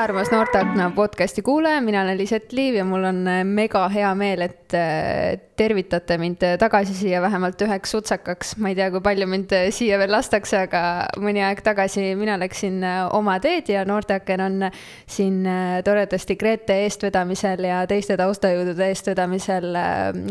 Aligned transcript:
armas 0.00 0.30
Noorteakna 0.32 0.90
podcasti 0.96 1.42
kuulaja, 1.42 1.80
mina 1.80 2.02
olen 2.02 2.18
Liset 2.18 2.52
Liiv 2.52 2.74
ja 2.74 2.84
mul 2.84 3.04
on 3.04 3.26
äh, 3.28 3.42
mega 3.44 3.82
hea 3.92 4.14
meel, 4.16 4.40
et 4.46 4.74
äh, 4.74 5.36
tervitate 5.60 6.16
mind 6.20 6.44
tagasi 6.60 6.94
siia 6.96 7.20
vähemalt 7.22 7.60
üheks 7.66 7.92
sutsakaks. 7.94 8.54
ma 8.58 8.70
ei 8.72 8.78
tea, 8.78 8.88
kui 8.92 9.02
palju 9.04 9.28
mind 9.28 9.52
äh, 9.56 9.68
siia 9.74 9.98
veel 10.00 10.12
lastakse, 10.14 10.64
aga 10.66 10.82
mõni 11.20 11.42
aeg 11.44 11.60
tagasi 11.64 12.14
mina 12.18 12.38
läksin 12.40 12.80
oma 13.16 13.36
teed 13.42 13.68
ja 13.72 13.84
Noorteaken 13.88 14.44
on 14.44 14.68
siin 15.10 15.42
toredasti 15.84 16.36
Grete 16.40 16.80
eestvedamisel 16.86 17.64
ja 17.68 17.82
teiste 17.90 18.16
taustajõudude 18.20 18.88
eestvedamisel 18.90 19.76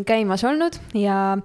käimas 0.07 0.43
olnud 0.47 0.77
ja 0.97 1.37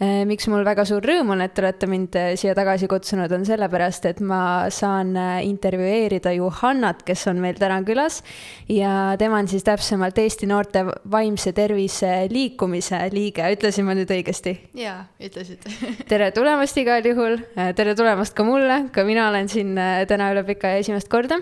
miks 0.00 0.48
mul 0.48 0.64
väga 0.64 0.86
suur 0.88 1.04
rõõm 1.04 1.34
on, 1.34 1.42
et 1.44 1.52
te 1.54 1.60
olete 1.62 1.88
mind 1.90 2.16
siia 2.40 2.54
tagasi 2.56 2.88
kutsunud, 2.88 3.32
on 3.36 3.44
sellepärast, 3.44 4.06
et 4.08 4.22
ma 4.24 4.70
saan 4.72 5.12
intervjueerida 5.44 6.32
Johannat, 6.36 7.04
kes 7.06 7.26
on 7.32 7.42
meil 7.42 7.58
täna 7.60 7.80
külas 7.86 8.20
ja 8.68 9.14
tema 9.20 9.40
on 9.40 9.48
siis 9.50 9.64
täpsemalt 9.66 10.18
Eesti 10.20 10.48
noorte 10.48 10.86
vaimse 11.12 11.52
tervise 11.56 12.14
liikumise 12.32 13.02
liige, 13.12 13.29
ütlesin 13.38 13.86
ma 13.86 13.94
nüüd 13.94 14.10
õigesti? 14.10 14.56
jaa, 14.78 15.04
ütlesid 15.22 15.64
tere 16.10 16.30
tulemast 16.36 16.76
igal 16.82 17.06
juhul, 17.06 17.38
tere 17.76 17.94
tulemast 17.98 18.34
ka 18.34 18.46
mulle, 18.46 18.82
ka 18.94 19.04
mina 19.08 19.28
olen 19.30 19.48
siin 19.52 19.76
äh, 19.78 20.02
täna 20.10 20.32
üle 20.34 20.44
pika 20.48 20.72
aja 20.72 20.82
esimest 20.82 21.08
korda. 21.12 21.40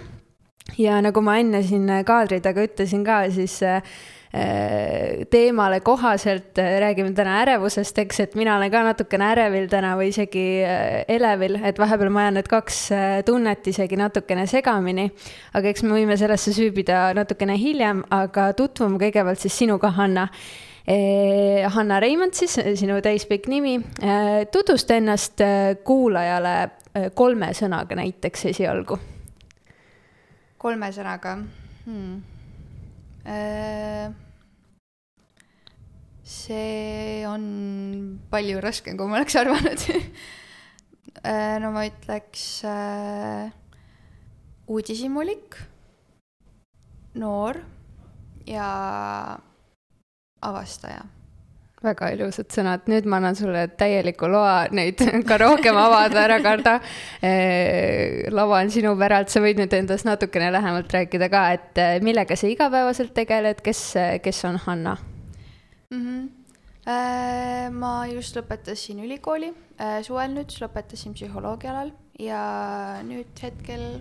ja 0.79 1.01
nagu 1.05 1.24
ma 1.24 1.38
enne 1.41 1.62
siin 1.66 1.88
kaadri 2.06 2.41
taga 2.45 2.66
ütlesin 2.69 3.05
ka, 3.06 3.24
siis 3.32 3.60
äh, 3.66 3.82
Äh, 4.34 5.24
teemale 5.30 5.80
kohaselt 5.80 6.59
äh, 6.59 6.80
räägime 6.80 7.15
täna 7.16 7.38
ärevusest, 7.41 7.98
eks, 7.98 8.20
et 8.20 8.34
mina 8.37 8.59
olen 8.59 8.68
ka 8.70 8.82
natukene 8.84 9.24
ärevil 9.32 9.70
täna 9.73 9.95
või 9.96 10.10
isegi 10.10 10.43
äh, 10.68 10.98
elevil, 11.09 11.57
et 11.65 11.79
vahepeal 11.80 12.12
ma 12.12 12.27
ajan 12.27 12.37
need 12.37 12.51
kaks 12.52 12.82
tunnet 13.24 13.70
isegi 13.73 13.96
natukene 13.96 14.45
segamini. 14.46 15.07
aga 15.57 15.73
eks 15.73 15.82
me 15.82 15.96
võime 15.96 16.18
sellesse 16.20 16.52
süübida 16.52 17.15
natukene 17.16 17.57
hiljem, 17.57 18.04
aga 18.13 18.51
tutvume 18.52 19.01
kõigepealt 19.01 19.41
siis 19.41 19.57
sinuga, 19.65 19.95
Hanna. 19.96 20.29
Hanna 20.89 21.99
Reimand 22.01 22.33
siis, 22.33 22.55
sinu 22.81 22.97
täispikk 23.05 23.45
nimi. 23.53 23.75
tutvusta 24.53 24.97
ennast 24.97 25.43
kuulajale 25.85 26.55
kolme 27.15 27.51
sõnaga 27.53 27.99
näiteks 27.99 28.47
esialgu. 28.55 28.97
kolme 30.59 30.89
sõnaga 30.97 31.37
hmm 31.85 32.23
see 36.29 37.25
on 37.25 37.45
palju 38.29 38.61
raskem, 38.61 38.99
kui 38.99 39.09
ma 39.09 39.16
oleks 39.16 39.37
arvanud 39.41 39.85
no 41.63 41.73
ma 41.73 41.87
ütleks 41.89 42.45
äh, 42.69 43.49
uudishimulik, 44.69 45.57
noor 47.16 47.63
ja 48.49 48.69
avastaja. 50.45 51.05
Väga 51.79 52.09
ilusad 52.11 52.49
sõnad, 52.51 52.89
nüüd 52.91 53.07
ma 53.07 53.21
annan 53.21 53.37
sulle 53.39 53.61
täieliku 53.79 54.27
loa 54.27 54.65
neid 54.75 54.99
ka 55.29 55.37
rohkem 55.39 55.77
avada, 55.79 56.25
ära 56.25 56.41
karda. 56.43 56.73
Lava 58.35 58.59
on 58.59 58.73
sinu 58.75 58.97
päralt, 58.99 59.31
sa 59.31 59.43
võid 59.45 59.61
nüüd 59.63 59.77
endast 59.79 60.09
natukene 60.09 60.51
lähemalt 60.55 60.91
rääkida 60.95 61.31
ka, 61.31 61.45
et 61.55 61.79
eh, 61.79 62.01
millega 62.03 62.35
sa 62.35 62.51
igapäevaselt 62.51 63.15
tegeled, 63.15 63.63
kes, 63.63 63.85
kes 64.25 64.43
on 64.50 64.59
Hanna? 64.66 64.97
Mm? 65.94 66.03
-hmm. 66.03 67.72
ma 67.78 67.94
just 68.11 68.37
lõpetasin 68.37 68.99
ülikooli, 69.05 69.53
suvel 70.03 70.34
nüüd 70.34 70.59
lõpetasin 70.59 71.15
psühholoogia 71.15 71.71
alal. 71.71 71.93
Ja 72.19 72.43
nüüd 73.06 73.39
hetkel 73.43 74.00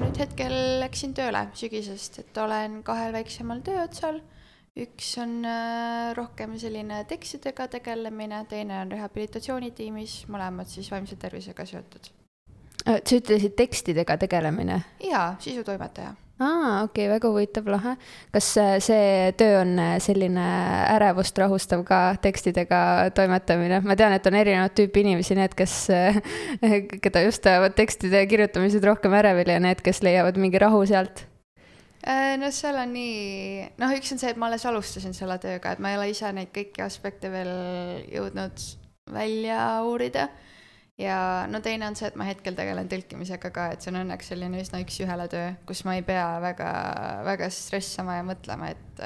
nüüd 0.00 0.16
hetkel 0.16 0.54
läksin 0.80 1.12
tööle 1.12 1.50
sügisest, 1.52 2.18
et 2.18 2.38
olen 2.38 2.80
kahel 2.86 3.12
väiksemal 3.12 3.60
tööotsal 3.60 4.22
üks 4.74 5.12
on 5.22 5.38
äh, 5.46 6.10
rohkem 6.18 6.56
selline 6.58 7.04
tekstidega 7.10 7.68
tegelemine, 7.76 8.42
teine 8.50 8.80
on 8.82 8.90
rehabilitatsioonitiimis, 8.94 10.24
mõlemad 10.32 10.70
siis 10.70 10.90
vaimse 10.90 11.18
tervisega 11.20 11.66
seotud. 11.68 12.10
Äh, 12.84 12.98
sa 12.98 13.20
ütlesid 13.20 13.54
tekstidega 13.58 14.18
tegelemine? 14.18 14.80
jaa, 15.04 15.36
sisutoimetaja. 15.40 16.10
aa, 16.42 16.82
okei 16.82 17.06
okay,, 17.06 17.10
väga 17.12 17.30
huvitav, 17.30 17.68
lahe. 17.70 17.92
kas 18.34 18.48
äh, 18.58 18.72
see 18.82 19.28
töö 19.38 19.60
on 19.60 19.78
selline 20.02 20.46
ärevust 20.96 21.38
rahustav 21.38 21.84
ka, 21.86 22.00
tekstidega 22.24 23.12
toimetamine? 23.14 23.78
ma 23.86 23.94
tean, 24.00 24.16
et 24.18 24.26
on 24.26 24.38
erinevat 24.40 24.74
tüüpi 24.74 25.06
inimesi, 25.06 25.38
need, 25.38 25.54
kes, 25.54 25.76
keda 27.06 27.22
just 27.28 27.46
ajavad 27.46 27.78
tekstide 27.78 28.26
kirjutamised 28.26 28.90
rohkem 28.90 29.14
ärevil 29.22 29.54
ja 29.54 29.62
need, 29.62 29.86
kes 29.86 30.02
leiavad 30.02 30.42
mingi 30.42 30.58
rahu 30.66 30.82
sealt 30.90 31.28
no 32.40 32.50
seal 32.52 32.78
on 32.80 32.90
nii, 32.92 33.68
noh, 33.80 33.92
üks 33.96 34.12
on 34.12 34.20
see, 34.20 34.32
et 34.34 34.40
ma 34.40 34.50
alles 34.50 34.64
alustasin 34.68 35.14
selle 35.16 35.38
tööga, 35.42 35.72
et 35.72 35.82
ma 35.82 35.92
ei 35.92 35.98
ole 35.98 36.10
ise 36.12 36.30
neid 36.36 36.50
kõiki 36.54 36.84
aspekte 36.84 37.30
veel 37.32 37.52
jõudnud 38.12 38.64
välja 39.14 39.60
uurida. 39.84 40.28
ja 40.98 41.46
no 41.50 41.58
teine 41.64 41.88
on 41.88 41.96
see, 41.98 42.06
et 42.06 42.16
ma 42.16 42.26
hetkel 42.28 42.54
tegelen 42.54 42.88
tõlkimisega 42.90 43.50
ka, 43.54 43.70
et 43.74 43.82
see 43.82 43.90
on 43.90 44.02
õnneks 44.04 44.28
selline 44.30 44.60
üsna 44.62 44.82
üks-ühele 44.84 45.26
töö, 45.32 45.48
kus 45.66 45.84
ma 45.88 45.96
ei 45.98 46.04
pea 46.06 46.26
väga, 46.44 46.68
väga 47.26 47.48
stressama 47.50 48.20
ja 48.20 48.26
mõtlema, 48.26 48.70
et, 48.70 49.02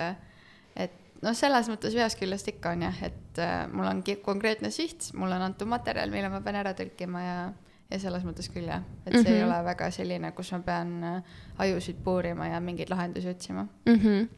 et 0.76 0.98
noh, 1.22 1.36
selles 1.38 1.70
mõttes 1.70 1.96
ühest 1.96 2.18
küljest 2.20 2.50
ikka 2.52 2.74
on 2.76 2.84
jah, 2.88 3.00
et 3.08 3.40
äh, 3.42 3.62
mul 3.72 3.88
on 3.88 4.02
konkreetne 4.24 4.70
siht, 4.74 5.12
mulle 5.14 5.38
on 5.38 5.48
antud 5.48 5.70
materjal, 5.70 6.12
mille 6.12 6.28
ma 6.32 6.42
pean 6.44 6.60
ära 6.60 6.74
tõlkima 6.76 7.24
ja 7.24 7.40
ja 7.88 7.96
selles 8.00 8.24
mõttes 8.26 8.50
küll 8.52 8.68
jah, 8.68 8.82
et 9.06 9.14
see 9.14 9.22
mm 9.22 9.24
-hmm. 9.24 9.32
ei 9.32 9.42
mhm. 9.42 9.48
ole 9.48 9.64
väga 9.64 9.90
selline, 9.90 10.32
kus 10.36 10.52
ma 10.52 10.58
pean 10.64 10.90
äh, 11.04 11.22
ajusid 11.64 12.02
puurima 12.04 12.46
ja 12.46 12.60
mingeid 12.60 12.90
lahendusi 12.90 13.28
otsima 13.28 13.66
mm. 13.86 13.94
-hmm. 13.94 14.28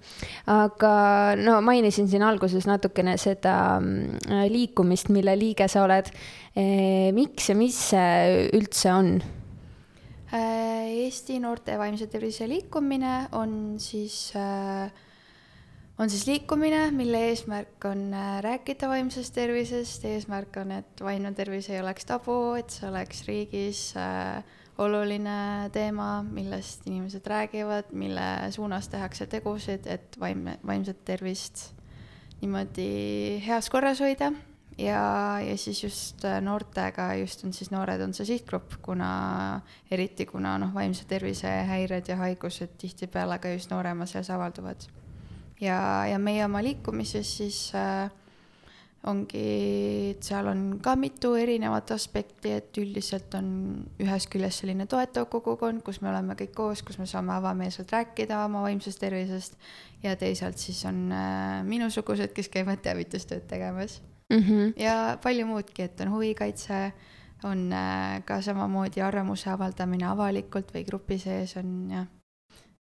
aga 0.47 0.93
no 1.37 1.61
mainisin 1.61 2.09
siin 2.09 2.23
alguses 2.23 2.67
natukene 2.67 3.17
seda 3.17 3.81
mm, 3.81 4.19
liikumist, 4.49 5.09
mille 5.09 5.39
liige 5.39 5.69
sa 5.69 5.83
oled. 5.83 6.11
E, 6.57 7.13
miks 7.13 7.49
ja 7.49 7.55
mis 7.55 7.91
see 7.91 8.49
üldse 8.53 8.93
on? 8.93 9.23
Äh, 10.33 10.87
Eesti 11.05 11.41
noorte 11.41 11.79
vaimse 11.79 12.07
tervise 12.07 12.49
liikumine 12.49 13.29
on 13.33 13.75
siis 13.79 14.33
äh, 14.37 14.91
on 16.01 16.11
siis 16.11 16.27
liikumine, 16.27 16.91
mille 16.97 17.19
eesmärk 17.29 17.85
on 17.85 18.15
äh, 18.15 18.39
rääkida 18.43 18.89
vaimsest 18.89 19.35
tervisest, 19.37 20.05
eesmärk 20.09 20.57
on, 20.57 20.73
et 20.73 21.01
vaimne 21.05 21.33
tervis 21.37 21.69
ei 21.71 21.81
oleks 21.81 22.07
tabu, 22.09 22.37
et 22.57 22.73
see 22.73 22.89
oleks 22.89 23.27
riigis 23.29 23.83
äh, 24.01 24.41
oluline 24.81 25.69
teema, 25.75 26.23
millest 26.25 26.87
inimesed 26.89 27.27
räägivad, 27.29 27.91
mille 27.93 28.29
suunas 28.51 28.89
tehakse 28.89 29.27
tegusid, 29.29 29.85
et 29.93 30.17
vaimne, 30.21 30.57
vaimset 30.67 31.03
tervist 31.05 31.67
niimoodi 32.41 33.43
heas 33.45 33.69
korras 33.71 34.01
hoida. 34.01 34.33
Ja, 34.81 35.37
ja 35.45 35.57
siis 35.61 35.83
just 35.85 36.25
äh, 36.25 36.39
noortega, 36.41 37.11
just 37.21 37.45
on 37.45 37.53
siis 37.53 37.69
noored 37.75 38.01
on 38.01 38.15
see 38.17 38.25
sihtgrupp, 38.25 38.79
kuna 38.81 39.11
eriti 39.93 40.25
kuna 40.25 40.55
noh, 40.63 40.73
vaimse 40.73 41.05
tervise 41.11 41.53
häired 41.69 42.09
ja 42.09 42.17
haigused 42.23 42.79
tihtipeale 42.81 43.37
ka 43.43 43.53
just 43.53 43.75
nooremas 43.75 44.17
eas 44.17 44.33
avalduvad 44.33 44.89
ja, 45.61 46.07
ja 46.11 46.19
meie 46.19 46.45
oma 46.45 46.63
liikumises 46.65 47.37
siis 47.41 47.61
äh, 47.75 48.11
ongi, 49.09 49.43
et 50.13 50.25
seal 50.25 50.49
on 50.51 50.65
ka 50.83 50.93
mitu 51.01 51.33
erinevat 51.39 51.93
aspekti, 51.95 52.53
et 52.59 52.77
üldiselt 52.81 53.33
on 53.39 53.47
ühest 54.03 54.29
küljest 54.33 54.63
selline 54.63 54.85
toetav 54.91 55.29
kogukond, 55.33 55.81
kus 55.87 56.03
me 56.05 56.11
oleme 56.13 56.37
kõik 56.39 56.53
koos, 56.57 56.85
kus 56.85 57.01
me 57.01 57.09
saame 57.09 57.33
avameelselt 57.39 57.93
rääkida 57.95 58.43
oma 58.45 58.65
vaimsest 58.67 59.01
tervisest 59.01 59.57
ja 60.05 60.17
teisalt 60.21 60.61
siis 60.61 60.83
on 60.89 61.07
äh, 61.17 61.61
minusugused, 61.69 62.35
kes 62.37 62.53
käivad 62.53 62.85
teavitustööd 62.85 63.49
tegemas 63.49 64.01
mm. 64.29 64.39
-hmm. 64.39 64.73
ja 64.81 65.19
palju 65.23 65.47
muudki, 65.47 65.89
et 65.89 66.01
on 66.01 66.13
huvikaitse, 66.19 66.93
on 67.45 67.73
äh, 67.73 68.23
ka 68.25 68.43
samamoodi 68.43 69.01
arvamuse 69.01 69.51
avaldamine 69.51 70.07
avalikult 70.13 70.75
või 70.75 70.85
grupi 70.85 71.19
sees 71.19 71.57
on 71.57 71.89
jah, 71.91 72.07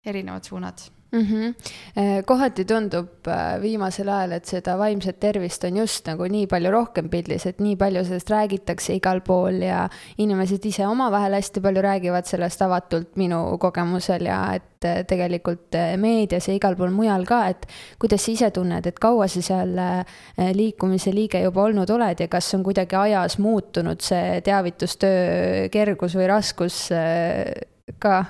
erinevad 0.06 0.44
suunad 0.44 0.78
mm. 1.14 1.26
-hmm. 1.26 2.24
kohati 2.26 2.66
tundub 2.66 3.28
äh, 3.28 3.62
viimasel 3.62 4.10
ajal, 4.10 4.32
et 4.32 4.46
seda 4.46 4.78
vaimset 4.78 5.20
tervist 5.20 5.64
on 5.64 5.78
just 5.78 6.08
nagu 6.08 6.28
nii 6.28 6.48
palju 6.48 6.72
rohkem 6.72 7.10
pildis, 7.10 7.46
et 7.46 7.60
nii 7.60 7.76
palju 7.76 8.04
sellest 8.06 8.30
räägitakse 8.30 8.98
igal 8.98 9.22
pool 9.22 9.62
ja 9.62 9.88
inimesed 10.18 10.66
ise 10.66 10.88
omavahel 10.88 11.34
hästi 11.38 11.62
palju 11.62 11.82
räägivad 11.82 12.26
sellest 12.26 12.62
avatult 12.62 13.16
minu 13.16 13.58
kogemusel 13.58 14.26
ja 14.26 14.40
et 14.56 14.86
äh, 14.86 15.06
tegelikult 15.08 15.78
meedias 15.98 16.48
ja 16.48 16.58
igal 16.58 16.76
pool 16.76 16.92
mujal 16.92 17.26
ka, 17.26 17.48
et 17.48 17.68
kuidas 18.00 18.26
sa 18.26 18.32
ise 18.32 18.52
tunned, 18.52 18.86
et 18.86 19.00
kaua 19.00 19.28
sa 19.28 19.42
seal 19.42 19.78
liikumise 20.54 21.14
liige 21.14 21.42
juba 21.44 21.64
olnud 21.64 21.90
oled 21.90 22.20
ja 22.20 22.28
kas 22.28 22.54
on 22.54 22.64
kuidagi 22.64 22.96
ajas 22.96 23.38
muutunud 23.38 24.02
see 24.02 24.42
teavitustöö 24.42 25.70
kergus 25.72 26.16
või 26.16 26.28
raskus 26.28 26.88
ka? 28.00 28.24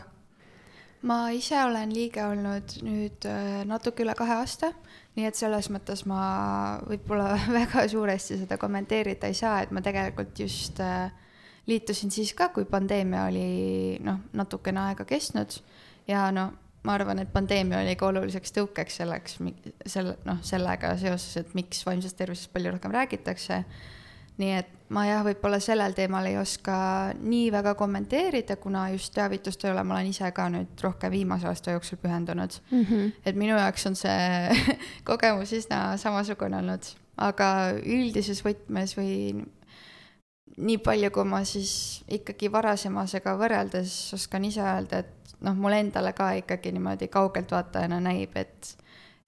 Ma 1.04 1.18
ise 1.36 1.60
olen 1.64 1.92
liige 1.94 2.24
olnud 2.26 2.78
nüüd 2.86 3.28
äh, 3.28 3.62
natuke 3.68 4.06
üle 4.06 4.16
kahe 4.18 4.38
aasta, 4.40 4.72
nii 5.18 5.28
et 5.30 5.38
selles 5.38 5.70
mõttes 5.74 6.06
ma 6.10 6.24
võib-olla 6.88 7.34
väga 7.60 7.88
suuresti 7.92 8.40
seda 8.44 8.58
kommenteerida 8.62 9.30
ei 9.30 9.38
saa, 9.38 9.62
et 9.64 9.72
ma 9.76 9.84
tegelikult 9.84 10.40
just 10.40 10.80
äh, 10.84 11.12
liitusin 11.68 12.12
siis 12.12 12.34
ka, 12.38 12.50
kui 12.56 12.66
pandeemia 12.70 13.28
oli 13.30 14.00
noh, 14.04 14.20
natukene 14.36 14.88
aega 14.90 15.08
kestnud 15.08 15.60
ja 16.08 16.28
no 16.36 16.50
ma 16.84 16.98
arvan, 16.98 17.22
et 17.24 17.32
pandeemia 17.32 17.80
oli 17.80 17.96
ka 18.00 18.10
oluliseks 18.10 18.56
tõukeks 18.58 19.00
selleks, 19.00 19.38
selle, 19.88 20.18
noh, 20.28 20.42
sellega 20.44 20.96
seoses, 21.00 21.38
et 21.40 21.54
miks 21.56 21.84
vaimsest 21.88 22.18
tervisest 22.20 22.52
palju 22.54 22.74
rohkem 22.76 22.96
räägitakse. 22.96 23.64
nii 24.38 24.54
et 24.58 24.72
ma 24.94 25.06
jah, 25.08 25.24
võib-olla 25.26 25.60
sellel 25.64 25.96
teemal 25.98 26.28
ei 26.30 26.38
oska 26.38 26.76
nii 27.20 27.48
väga 27.54 27.74
kommenteerida, 27.80 28.58
kuna 28.62 28.88
just 28.94 29.14
teavitustööle 29.16 29.84
ma 29.84 29.98
olen 29.98 30.12
ise 30.12 30.30
ka 30.36 30.48
nüüd 30.54 30.84
rohkem 30.84 31.14
viimase 31.14 31.50
aasta 31.50 31.76
jooksul 31.76 32.02
pühendunud 32.02 32.60
mm. 32.72 32.84
-hmm. 32.84 33.12
et 33.26 33.40
minu 33.40 33.58
jaoks 33.58 33.88
on 33.90 33.98
see 34.00 34.60
kogemus 35.10 35.54
üsna 35.58 35.98
samasugune 35.98 36.62
olnud, 36.62 36.94
aga 37.18 37.50
üldises 37.82 38.44
võtmes 38.46 38.98
või 38.98 39.44
nii 40.58 40.78
palju, 40.86 41.10
kui 41.12 41.26
ma 41.26 41.42
siis 41.48 42.04
ikkagi 42.08 42.52
varasemasega 42.52 43.36
võrreldes 43.40 44.14
oskan 44.14 44.46
ise 44.46 44.62
öelda, 44.62 45.02
et 45.02 45.36
noh, 45.42 45.56
mulle 45.58 45.80
endale 45.82 46.14
ka 46.14 46.32
ikkagi 46.38 46.72
niimoodi 46.76 47.08
kaugeltvaatajana 47.08 48.00
näib, 48.00 48.38
et 48.38 48.78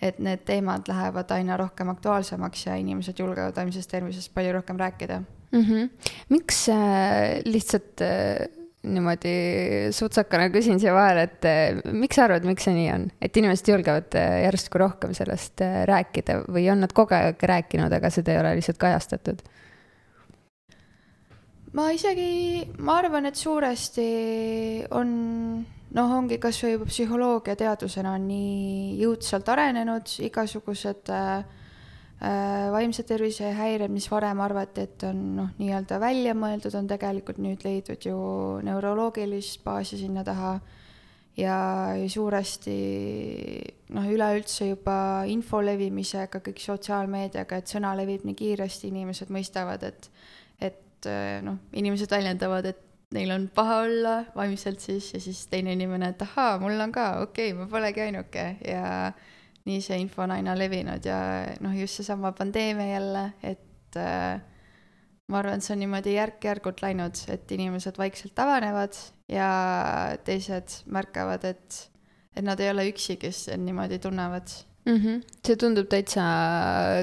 et 0.01 0.17
need 0.19 0.41
teemad 0.45 0.89
lähevad 0.91 1.29
aina 1.31 1.56
rohkem 1.57 1.89
aktuaalsemaks 1.89 2.65
ja 2.65 2.75
inimesed 2.75 3.19
julgevad 3.19 3.56
vaimsest 3.56 3.89
tervisest 3.89 4.33
palju 4.33 4.51
rohkem 4.53 4.77
rääkida 4.77 5.21
mm. 5.55 5.65
-hmm. 5.65 6.13
miks 6.29 6.67
äh, 6.69 7.41
lihtsalt 7.45 8.01
äh, 8.01 8.45
niimoodi 8.85 9.33
sutsakana 9.95 10.49
küsin 10.53 10.79
siia 10.81 10.93
vahele, 10.95 11.25
et 11.29 11.47
äh, 11.49 11.93
miks 11.93 12.19
sa 12.19 12.27
arvad, 12.27 12.45
miks 12.47 12.67
see 12.67 12.75
nii 12.75 12.89
on, 12.93 13.07
et 13.21 13.37
inimesed 13.37 13.71
julgevad 13.71 14.17
äh, 14.19 14.41
järsku 14.45 14.81
rohkem 14.81 15.15
sellest 15.17 15.63
äh, 15.65 15.83
rääkida 15.89 16.43
või 16.45 16.67
on 16.71 16.83
nad 16.85 16.93
kogu 16.95 17.15
aeg 17.17 17.41
rääkinud, 17.41 17.93
aga 17.97 18.11
seda 18.13 18.35
ei 18.35 18.41
ole 18.43 18.55
lihtsalt 18.59 18.81
kajastatud? 18.81 19.45
ma 21.75 21.89
isegi, 21.91 22.63
ma 22.79 22.99
arvan, 23.01 23.25
et 23.27 23.35
suuresti 23.35 24.05
on 24.95 25.09
noh, 25.95 26.15
ongi 26.17 26.37
kasvõi 26.39 26.75
juba 26.75 26.87
psühholoogia 26.87 27.57
teadusena 27.59 28.15
on 28.15 28.29
nii 28.29 28.95
jõudsalt 29.01 29.49
arenenud, 29.51 30.15
igasugused 30.29 31.11
äh, 31.11 31.43
vaimse 32.19 33.03
tervise 33.03 33.50
häired, 33.57 33.91
mis 33.91 34.07
varem 34.12 34.39
arvati, 34.41 34.85
et 34.88 35.03
on 35.07 35.19
noh, 35.35 35.50
nii-öelda 35.59 36.00
välja 36.00 36.33
mõeldud, 36.38 36.73
on 36.79 36.88
tegelikult 36.88 37.41
nüüd 37.44 37.65
leidnud 37.65 38.07
ju 38.07 38.15
neuroloogilist 38.65 39.63
baasi 39.65 40.00
sinna 40.00 40.23
taha 40.23 40.56
ja 41.35 41.57
suuresti 42.07 42.77
noh, 43.95 44.07
üleüldse 44.07 44.69
juba 44.69 44.97
info 45.27 45.59
levimisega, 45.63 46.39
kõik 46.44 46.63
sotsiaalmeediaga, 46.63 47.59
et 47.59 47.71
sõna 47.71 47.91
levib 48.00 48.25
nii 48.27 48.38
kiiresti, 48.39 48.89
inimesed 48.94 49.33
mõistavad, 49.33 49.83
et 49.83 50.09
et 50.63 51.09
äh, 51.12 51.41
noh, 51.44 51.59
inimesed 51.75 52.09
väljendavad, 52.09 52.71
et 52.71 52.81
neil 53.15 53.31
on 53.35 53.50
paha 53.53 53.81
olla 53.83 54.15
vaimselt 54.35 54.79
siis 54.79 55.12
ja 55.13 55.19
siis 55.21 55.45
teine 55.51 55.75
inimene, 55.75 56.13
et 56.13 56.23
ahaa, 56.25 56.57
mul 56.63 56.79
on 56.79 56.94
ka, 56.95 57.09
okei 57.25 57.51
okay,, 57.51 57.59
ma 57.59 57.67
polegi 57.71 58.06
ainuke 58.07 58.45
ja 58.65 59.12
nii 59.65 59.81
see 59.81 59.97
info 60.01 60.23
on 60.25 60.35
aina 60.35 60.53
levinud 60.57 61.06
ja 61.07 61.17
noh, 61.63 61.73
just 61.77 62.00
seesama 62.00 62.31
pandeemia 62.38 62.91
jälle, 62.91 63.23
et 63.44 63.97
äh, 63.97 64.38
ma 65.27 65.41
arvan, 65.41 65.57
et 65.57 65.65
see 65.65 65.73
on 65.73 65.81
niimoodi 65.81 66.13
järk-järgult 66.19 66.83
läinud, 66.85 67.23
et 67.33 67.51
inimesed 67.56 67.97
vaikselt 67.97 68.39
avanevad 68.39 68.97
ja 69.31 69.50
teised 70.27 70.79
märkavad, 70.85 71.47
et, 71.50 71.81
et 72.35 72.45
nad 72.45 72.62
ei 72.62 72.69
ole 72.73 72.88
üksi, 72.91 73.17
kes 73.21 73.47
niimoodi 73.57 74.00
tunnevad 74.03 74.53
mm. 74.85 74.95
-hmm. 74.97 75.38
see 75.47 75.57
tundub 75.57 75.89
täitsa 75.89 76.23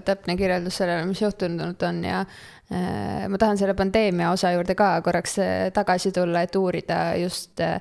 täpne 0.07 0.37
kirjeldus 0.39 0.79
sellele, 0.83 1.07
mis 1.11 1.23
juhtunud 1.23 1.83
on 1.89 2.05
ja 2.05 2.21
äh, 2.21 2.62
ma 2.73 3.39
tahan 3.39 3.59
selle 3.59 3.75
pandeemia 3.77 4.31
osa 4.33 4.53
juurde 4.55 4.75
ka 4.79 5.01
korraks 5.05 5.39
äh, 5.43 5.71
tagasi 5.75 6.13
tulla, 6.13 6.43
et 6.47 6.57
uurida 6.57 7.01
just 7.21 7.61
äh, 7.61 7.81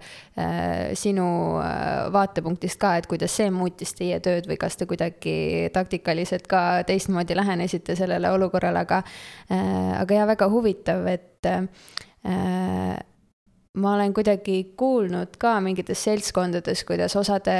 sinu 0.97 1.27
äh, 1.61 2.09
vaatepunktist 2.13 2.79
ka, 2.81 2.95
et 2.99 3.07
kuidas 3.07 3.35
see 3.39 3.51
muutis 3.53 3.95
teie 3.97 4.19
tööd 4.23 4.49
või 4.49 4.57
kas 4.61 4.77
te 4.79 4.87
kuidagi 4.89 5.69
taktikaliselt 5.73 6.49
ka 6.51 6.83
teistmoodi 6.87 7.37
lähenesite 7.37 7.95
sellele 7.99 8.33
olukorrale, 8.35 8.83
aga 8.83 9.01
äh,, 9.51 9.95
aga 10.01 10.19
jaa, 10.19 10.27
väga 10.33 10.49
huvitav, 10.51 11.07
et 11.11 11.47
äh, 11.47 11.63
ma 13.73 13.95
olen 13.95 14.13
kuidagi 14.13 14.59
kuulnud 14.77 15.39
ka 15.39 15.55
mingites 15.63 16.03
seltskondades, 16.03 16.83
kuidas 16.87 17.15
osade 17.15 17.57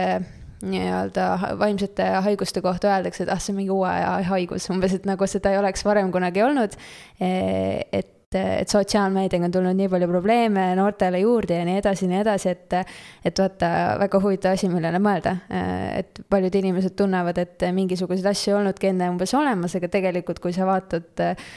nii-öelda 0.64 1.56
vaimsete 1.60 2.08
haiguste 2.28 2.62
kohta 2.62 2.94
öeldakse, 2.96 3.26
et 3.26 3.34
ah, 3.34 3.42
see 3.42 3.54
on 3.54 3.62
mingi 3.62 3.74
uue 3.74 3.90
aja 3.90 4.18
haigus, 4.30 4.70
umbes, 4.74 4.96
et 4.98 5.06
nagu 5.10 5.28
seda 5.30 5.54
ei 5.54 5.62
oleks 5.62 5.86
varem 5.88 6.12
kunagi 6.14 6.44
olnud. 6.46 6.78
et 7.20 8.18
et, 8.36 8.70
sotsiaalmeediaga 8.70 9.46
on 9.48 9.52
tulnud 9.52 9.78
nii 9.78 9.90
palju 9.92 10.08
probleeme 10.08 10.64
noortele 10.78 11.20
juurde 11.20 11.58
ja 11.58 11.66
nii 11.68 11.80
edasi 11.82 12.06
ja 12.06 12.12
nii 12.12 12.20
edasi, 12.22 12.54
et, 12.54 12.76
et 13.28 13.42
vaata, 13.44 13.72
väga 14.00 14.22
huvitav 14.24 14.56
asi, 14.56 14.70
millele 14.72 15.02
mõelda. 15.04 15.36
et 15.52 16.22
paljud 16.32 16.56
inimesed 16.62 16.96
tunnevad, 17.00 17.38
et 17.42 17.66
mingisuguseid 17.76 18.30
asju 18.32 18.54
ei 18.54 18.58
olnudki 18.60 18.92
enne 18.92 19.10
umbes 19.12 19.34
olemas, 19.38 19.76
aga 19.76 19.90
tegelikult, 19.92 20.40
kui 20.44 20.54
sa 20.56 20.68
vaatad 20.70 21.24
äh, 21.26 21.52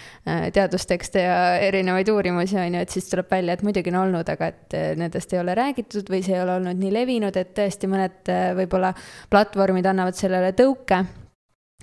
teadustekste 0.55 1.23
ja 1.23 1.39
erinevaid 1.63 2.11
uurimusi, 2.11 2.59
on 2.61 2.79
ju, 2.79 2.85
et 2.87 2.95
siis 2.95 3.09
tuleb 3.11 3.31
välja, 3.31 3.55
et 3.55 3.63
muidugi 3.67 3.93
on 3.95 4.01
olnud, 4.05 4.35
aga 4.35 4.51
et 4.51 4.79
nendest 4.99 5.33
ei 5.35 5.43
ole 5.43 5.55
räägitud 5.55 6.11
või 6.11 6.23
see 6.27 6.37
ei 6.37 6.43
ole 6.43 6.59
olnud 6.59 6.81
nii 6.81 6.93
levinud, 6.95 7.39
et 7.39 7.55
tõesti 7.57 7.91
mõned 7.91 8.33
äh, 8.33 8.51
võib-olla 8.59 8.95
platvormid 9.31 9.87
annavad 9.87 10.19
sellele 10.19 10.53
tõuke, 10.59 11.05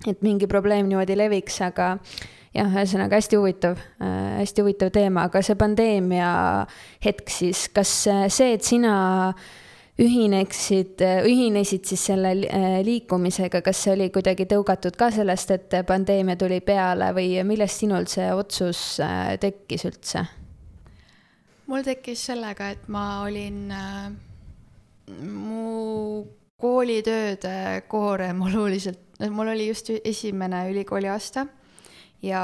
et 0.08 0.22
mingi 0.26 0.50
probleem 0.50 0.90
niimoodi 0.90 1.16
leviks, 1.18 1.62
aga 1.64 1.96
jah, 2.56 2.68
ühesõnaga 2.68 3.20
hästi 3.20 3.40
huvitav 3.40 3.80
äh,, 3.80 4.38
hästi 4.42 4.66
huvitav 4.66 4.92
teema, 4.96 5.28
aga 5.30 5.42
see 5.46 5.58
pandeemia 5.60 6.32
hetk 7.04 7.32
siis, 7.32 7.68
kas 7.74 7.92
see, 8.06 8.54
et 8.56 8.68
sina 8.68 8.96
ühineksid, 10.02 11.02
ühinesid 11.28 11.86
siis 11.86 12.04
selle 12.10 12.34
äh, 12.48 12.80
liikumisega, 12.86 13.62
kas 13.64 13.84
see 13.86 13.96
oli 13.96 14.10
kuidagi 14.14 14.48
tõugatud 14.50 14.98
ka 15.00 15.12
sellest, 15.14 15.54
et 15.56 15.78
pandeemia 15.88 16.38
tuli 16.40 16.62
peale 16.66 17.12
või 17.16 17.36
millest 17.48 17.84
sinul 17.84 18.08
see 18.12 18.32
otsus 18.34 19.00
äh, 19.04 19.36
tekkis 19.42 19.88
üldse? 19.90 20.28
mul 21.72 21.86
tekkis 21.88 22.26
sellega, 22.28 22.74
et 22.74 22.88
ma 22.92 23.22
olin 23.24 23.72
äh,, 23.72 24.12
mu 25.24 26.26
koolitööde 26.62 27.86
koorem 27.88 28.44
oluliselt, 28.50 29.00
mul 29.32 29.54
oli 29.54 29.70
just 29.70 29.94
esimene 30.04 30.66
ülikooli 30.74 31.08
aasta 31.12 31.48
ja 32.26 32.42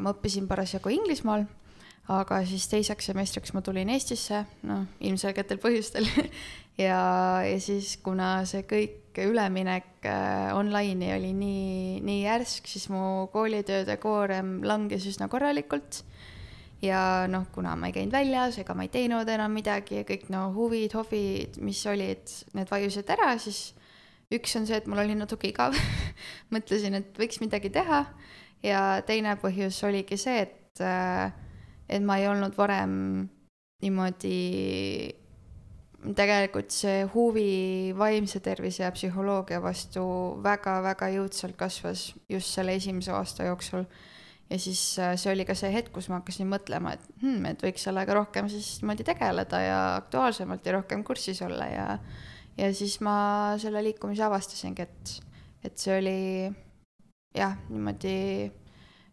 ma 0.00 0.12
õppisin 0.12 0.48
parasjagu 0.50 0.92
Inglismaal, 0.92 1.46
aga 2.12 2.40
siis 2.48 2.66
teiseks 2.70 3.08
semestriks 3.10 3.54
ma 3.56 3.62
tulin 3.64 3.92
Eestisse, 3.94 4.44
noh, 4.68 4.86
ilmselgetel 5.04 5.62
põhjustel. 5.62 6.08
Ja, 6.80 7.44
ja 7.44 7.58
siis, 7.60 7.98
kuna 8.00 8.46
see 8.48 8.62
kõik 8.64 9.18
üleminek 9.20 10.06
äh, 10.08 10.54
online'i 10.56 11.10
oli 11.12 11.34
nii, 11.36 11.98
nii 12.00 12.22
järsk, 12.22 12.64
siis 12.64 12.86
mu 12.88 13.26
koolitööde 13.28 13.98
koorem 14.00 14.54
langes 14.64 15.04
üsna 15.10 15.28
korralikult. 15.28 16.00
ja 16.80 17.26
noh, 17.28 17.44
kuna 17.52 17.76
ma 17.76 17.90
ei 17.90 17.98
käinud 17.98 18.16
väljas 18.16 18.56
ega 18.58 18.72
ma 18.74 18.86
ei 18.86 18.90
teinud 18.90 19.28
enam 19.28 19.52
midagi 19.52 20.00
ja 20.00 20.06
kõik 20.08 20.30
no 20.32 20.46
huvid, 20.56 20.96
hobid, 20.96 21.60
mis 21.60 21.84
olid, 21.86 22.32
need 22.56 22.72
vajusid 22.72 23.12
ära, 23.18 23.36
siis 23.36 23.74
üks 24.32 24.56
on 24.56 24.64
see, 24.64 24.80
et 24.80 24.88
mul 24.88 25.04
oli 25.04 25.14
natuke 25.14 25.52
igav. 25.52 25.76
Mõtlesin, 26.56 26.96
et 27.02 27.20
võiks 27.20 27.44
midagi 27.44 27.68
teha 27.68 28.06
ja 28.62 29.02
teine 29.06 29.36
põhjus 29.40 29.80
oligi 29.86 30.18
see, 30.20 30.46
et, 30.46 30.82
äh, 30.84 31.32
et 31.88 32.04
ma 32.04 32.18
ei 32.20 32.28
olnud 32.30 32.56
varem 32.58 32.94
niimoodi, 33.82 34.36
tegelikult 36.16 36.74
see 36.74 37.02
huvi 37.12 37.92
vaimse 37.98 38.40
tervise 38.42 38.82
ja 38.84 38.90
psühholoogia 38.94 39.60
vastu 39.62 40.02
väga-väga 40.42 41.12
jõudsalt 41.14 41.58
kasvas 41.58 42.08
just 42.30 42.50
selle 42.54 42.74
esimese 42.78 43.14
aasta 43.14 43.46
jooksul. 43.46 43.86
ja 44.50 44.58
siis 44.58 44.98
äh, 44.98 45.14
see 45.16 45.32
oli 45.32 45.46
ka 45.48 45.54
see 45.58 45.70
hetk, 45.72 45.92
kus 45.94 46.10
ma 46.10 46.20
hakkasin 46.20 46.50
mõtlema, 46.50 46.96
et 46.96 47.06
hmm, 47.22 47.46
et 47.52 47.62
võiks 47.62 47.86
sellega 47.86 48.14
rohkem 48.18 48.50
siis 48.52 48.80
niimoodi 48.82 49.06
tegeleda 49.06 49.60
ja 49.62 49.80
aktuaalsemalt 50.02 50.66
ja 50.66 50.78
rohkem 50.78 51.04
kursis 51.04 51.42
olla 51.42 51.70
ja 51.70 51.86
ja 52.58 52.68
siis 52.74 52.98
ma 53.00 53.54
selle 53.58 53.82
liikumise 53.86 54.26
avastasingi, 54.26 54.82
et, 54.82 55.14
et 55.64 55.78
see 55.78 55.96
oli 55.96 56.18
jah, 57.34 57.56
niimoodi 57.70 58.50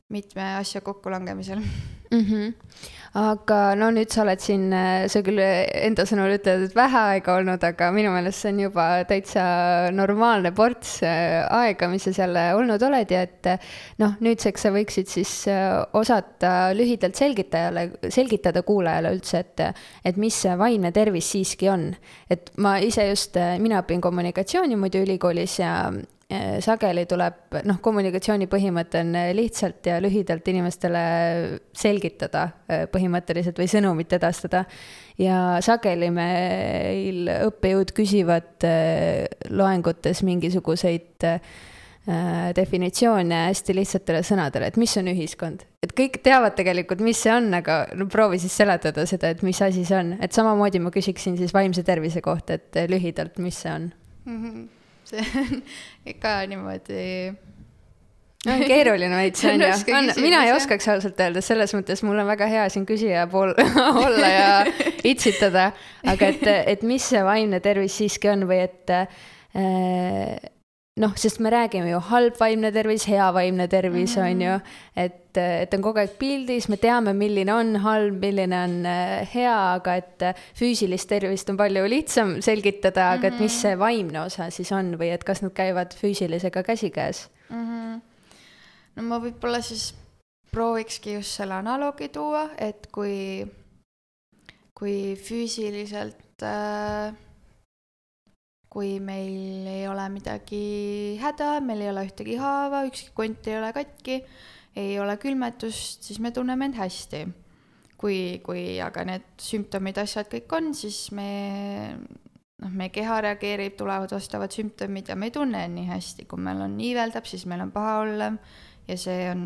mitme 0.10 0.56
asja 0.58 0.82
kokkulangemisel 0.82 1.60
mm. 2.12 2.20
-hmm. 2.20 2.54
aga 3.14 3.76
no 3.76 3.92
nüüd 3.94 4.10
sa 4.10 4.24
oled 4.24 4.42
siin, 4.42 4.72
sa 5.14 5.22
küll 5.26 5.38
enda 5.42 6.06
sõnul 6.10 6.34
ütled, 6.34 6.66
et 6.66 6.76
vähe 6.78 7.04
aega 7.14 7.36
olnud, 7.38 7.64
aga 7.64 7.92
minu 7.94 8.10
meelest 8.16 8.42
see 8.42 8.54
on 8.54 8.64
juba 8.64 8.88
täitsa 9.10 9.44
normaalne 9.94 10.52
ports 10.58 10.98
äh, 11.06 11.46
aega, 11.60 11.92
mis 11.94 12.10
sa 12.10 12.14
seal 12.18 12.42
olnud 12.58 12.82
oled 12.90 13.14
ja 13.14 13.22
et 13.28 13.54
noh, 14.02 14.18
nüüdseks 14.18 14.66
sa 14.66 14.74
võiksid 14.74 15.14
siis 15.14 15.34
äh, 15.48 15.78
osata 15.94 16.74
lühidalt 16.74 17.16
selgitajale, 17.16 17.90
selgitada 18.10 18.66
kuulajale 18.66 19.14
üldse, 19.14 19.46
et, 19.46 19.68
et 20.06 20.18
mis 20.18 20.42
see 20.46 20.58
vaimne 20.58 20.92
tervis 20.92 21.30
siiski 21.36 21.70
on. 21.70 21.92
et 22.30 22.50
ma 22.58 22.80
ise 22.82 23.06
just, 23.12 23.38
mina 23.62 23.84
õpin 23.84 24.02
kommunikatsiooni 24.02 24.76
muidu 24.76 25.06
ülikoolis 25.06 25.60
ja 25.62 25.76
äh, 25.90 26.02
sageli 26.62 27.06
tuleb, 27.10 27.56
noh, 27.66 27.80
kommunikatsiooni 27.82 28.46
põhimõte 28.50 29.02
on 29.02 29.16
lihtsalt 29.34 29.88
ja 29.90 29.96
lühidalt 30.02 30.46
inimestele 30.52 31.02
selgitada 31.74 32.46
põhimõtteliselt 32.94 33.58
või 33.58 33.70
sõnumit 33.72 34.14
edastada. 34.14 34.66
ja 35.18 35.58
sageli 35.66 36.12
meil 36.14 37.34
õppejõud 37.50 37.96
küsivad 37.98 38.68
loengutes 39.50 40.24
mingisuguseid 40.24 41.28
definitsioone 42.56 43.44
hästi 43.50 43.74
lihtsatele 43.76 44.22
sõnadele, 44.26 44.70
et 44.70 44.78
mis 44.78 44.96
on 44.98 45.10
ühiskond. 45.12 45.66
et 45.84 45.94
kõik 45.98 46.22
teavad 46.24 46.56
tegelikult, 46.56 47.02
mis 47.02 47.18
see 47.18 47.34
on, 47.34 47.54
aga 47.54 47.88
no 47.98 48.06
proovi 48.06 48.40
siis 48.40 48.54
seletada 48.54 49.06
seda, 49.06 49.30
et 49.30 49.42
mis 49.42 49.62
asi 49.62 49.86
see 49.86 49.98
on, 49.98 50.16
et 50.22 50.34
samamoodi 50.34 50.80
ma 50.80 50.94
küsiksin 50.94 51.38
siis 51.38 51.54
vaimse 51.54 51.84
tervise 51.84 52.22
kohta, 52.22 52.54
et 52.54 52.86
lühidalt, 52.90 53.38
mis 53.40 53.62
see 53.62 53.74
on 53.74 53.92
mm. 54.26 54.44
-hmm 54.44 54.68
see 55.12 55.46
on 55.46 55.62
ikka 56.10 56.40
niimoodi. 56.50 57.06
No 58.48 58.54
on 58.56 58.62
keeruline 58.64 59.16
veits 59.20 59.44
on 59.50 59.62
ju, 59.62 59.72
on, 59.96 60.12
mina 60.24 60.44
ei 60.48 60.54
oskaks 60.56 60.88
ausalt 60.94 61.20
öelda, 61.20 61.42
selles 61.44 61.74
mõttes 61.76 62.04
mul 62.08 62.22
on 62.22 62.30
väga 62.30 62.48
hea 62.48 62.68
siin 62.72 62.86
küsija 62.88 63.26
pool 63.32 63.52
olla 64.06 64.30
ja 64.32 64.54
itsitada, 65.04 65.72
aga 66.08 66.30
et, 66.32 66.46
et 66.76 66.86
mis 66.88 67.10
see 67.12 67.24
vaimne 67.26 67.60
tervis 67.64 68.00
siiski 68.00 68.32
on 68.32 68.48
või 68.48 68.62
et 68.70 68.96
äh, 68.96 70.48
noh, 71.00 71.14
sest 71.16 71.40
me 71.40 71.50
räägime 71.50 71.92
ju 71.92 72.00
halb 72.10 72.36
vaimne 72.40 72.72
tervis, 72.76 73.06
hea 73.08 73.30
vaimne 73.34 73.68
tervis 73.68 74.16
mm, 74.16 74.24
-hmm. 74.24 74.32
on 74.32 74.42
ju, 74.42 74.60
et, 74.96 75.38
et 75.38 75.74
on 75.74 75.82
kogu 75.82 76.00
aeg 76.00 76.18
pildis, 76.20 76.70
me 76.70 76.78
teame, 76.78 77.14
milline 77.14 77.54
on 77.54 77.76
halb, 77.76 78.20
milline 78.22 78.64
on 78.64 78.86
äh, 78.86 79.30
hea, 79.34 79.56
aga 79.76 79.96
et 79.96 80.22
äh, 80.22 80.36
füüsilist 80.56 81.10
tervist 81.10 81.50
on 81.50 81.58
palju 81.58 81.86
lihtsam 81.88 82.42
selgitada, 82.42 83.12
aga 83.14 83.28
et 83.28 83.40
mis 83.40 83.54
mhm. 83.54 83.62
see 83.62 83.80
vaimne 83.80 84.22
osa 84.22 84.50
siis 84.50 84.72
on 84.72 84.96
või 85.00 85.14
et 85.14 85.24
kas 85.24 85.42
nad 85.42 85.54
käivad 85.54 85.96
füüsilisega 85.96 86.64
käsikäes 86.64 87.30
mm? 87.50 87.66
-hmm. 87.66 88.02
no 88.96 89.04
ma 89.04 89.20
võib-olla 89.20 89.62
siis 89.62 89.94
proovikski 90.52 91.14
just 91.14 91.38
selle 91.38 91.54
analoogi 91.54 92.10
tuua, 92.10 92.50
et 92.58 92.88
kui, 92.92 93.48
kui 94.74 95.16
füüsiliselt 95.16 96.44
äh, 96.44 97.14
kui 98.70 99.00
meil 99.02 99.66
ei 99.70 99.84
ole 99.90 100.06
midagi 100.14 101.18
häda, 101.22 101.58
meil 101.66 101.82
ei 101.82 101.90
ole 101.90 102.06
ühtegi 102.06 102.38
haava, 102.38 102.84
ükski 102.90 103.14
kont 103.18 103.50
ei 103.50 103.58
ole 103.58 103.72
katki, 103.74 104.20
ei 104.78 104.98
ole 105.02 105.16
külmetust, 105.22 106.06
siis 106.06 106.20
me 106.22 106.32
tunneme 106.36 106.70
end 106.70 106.78
hästi. 106.80 107.28
kui, 108.00 108.40
kui 108.40 108.78
aga 108.80 109.04
need 109.04 109.26
sümptomid, 109.44 109.98
asjad 110.00 110.30
kõik 110.32 110.54
on, 110.56 110.70
siis 110.72 111.10
me, 111.12 111.26
noh, 112.64 112.70
meie 112.72 112.94
keha 112.96 113.18
reageerib, 113.26 113.74
tulevad 113.76 114.14
vastavad 114.16 114.54
sümptomid 114.56 115.12
ja 115.12 115.18
me 115.20 115.28
ei 115.28 115.34
tunne 115.36 115.66
end 115.68 115.76
nii 115.76 115.90
hästi, 115.90 116.24
kui 116.32 116.40
meil 116.40 116.64
on 116.64 116.78
iiveldab, 116.80 117.28
siis 117.28 117.44
meil 117.52 117.66
on 117.66 117.74
paha 117.76 117.98
olla 118.06 118.30
ja 118.88 118.98
see 118.98 119.26
on 119.34 119.44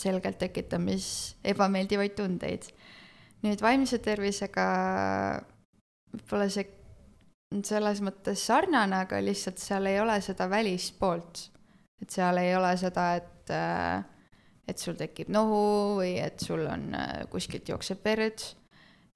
selgelt 0.00 0.40
tekitamis 0.40 1.36
ebameeldivaid 1.46 2.16
tundeid. 2.18 2.66
nüüd 3.46 3.62
vaimse 3.62 4.00
tervisega 4.02 4.66
võib-olla 6.10 6.48
see 6.50 6.66
selles 7.66 8.00
mõttes 8.02 8.42
sarnane, 8.48 9.04
aga 9.04 9.20
lihtsalt 9.22 9.60
seal 9.62 9.86
ei 9.90 10.00
ole 10.02 10.18
seda 10.24 10.48
välispoolt. 10.50 11.50
et 12.02 12.12
seal 12.12 12.36
ei 12.36 12.50
ole 12.52 12.74
seda, 12.76 13.14
et, 13.16 13.50
äh, 13.50 14.04
et 14.68 14.78
sul 14.78 14.98
tekib 14.98 15.30
nohu 15.32 15.96
või 15.96 16.18
et 16.20 16.42
sul 16.44 16.66
on 16.68 16.90
äh, 16.94 17.22
kuskilt 17.32 17.68
jookseb 17.68 18.02
verd, 18.04 18.42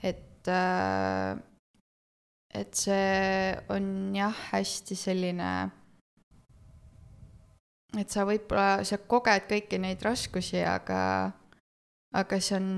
et, 0.03 0.49
äh, 0.49 1.37
et 2.55 2.73
see 2.75 3.53
on 3.69 4.15
jah, 4.17 4.39
hästi 4.55 4.97
selline, 4.97 5.51
et 7.99 8.09
sa 8.09 8.25
võib-olla, 8.25 8.81
sa 8.89 8.97
koged 8.97 9.45
kõiki 9.51 9.83
neid 9.83 10.01
raskusi, 10.07 10.63
aga, 10.65 11.03
aga 12.17 12.41
see 12.41 12.57
on 12.57 12.73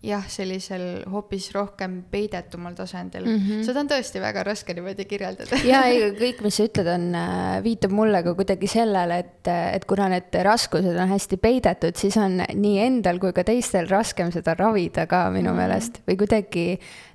jah, 0.00 0.24
sellisel 0.32 1.02
hoopis 1.12 1.50
rohkem 1.52 1.98
peidetumal 2.10 2.72
tasandil 2.76 3.26
mm. 3.26 3.40
-hmm. 3.40 3.64
seda 3.66 3.82
on 3.82 3.88
tõesti 3.90 4.20
väga 4.22 4.42
raske 4.46 4.72
niimoodi 4.74 5.04
kirjeldada. 5.04 5.58
ja 5.72 5.82
ei, 5.92 6.06
kõik, 6.16 6.40
mis 6.44 6.56
sa 6.56 6.64
ütled, 6.64 6.88
on, 6.88 7.04
äh, 7.20 7.58
viitab 7.64 7.92
mulle 7.92 8.22
ka 8.24 8.34
kuidagi 8.38 8.70
sellele, 8.70 9.18
et, 9.20 9.50
et 9.50 9.84
kuna 9.84 10.08
need 10.08 10.38
raskused 10.46 10.96
on 10.96 11.12
hästi 11.12 11.36
peidetud, 11.36 11.96
siis 12.00 12.16
on 12.16 12.40
nii 12.40 12.78
endal 12.86 13.20
kui 13.20 13.34
ka 13.36 13.44
teistel 13.44 13.90
raskem 13.92 14.32
seda 14.32 14.54
ravida 14.56 15.04
ka 15.06 15.26
minu 15.30 15.50
mm 15.50 15.56
-hmm. 15.56 15.60
meelest 15.60 16.00
või 16.08 16.16
kuidagi 16.24 16.66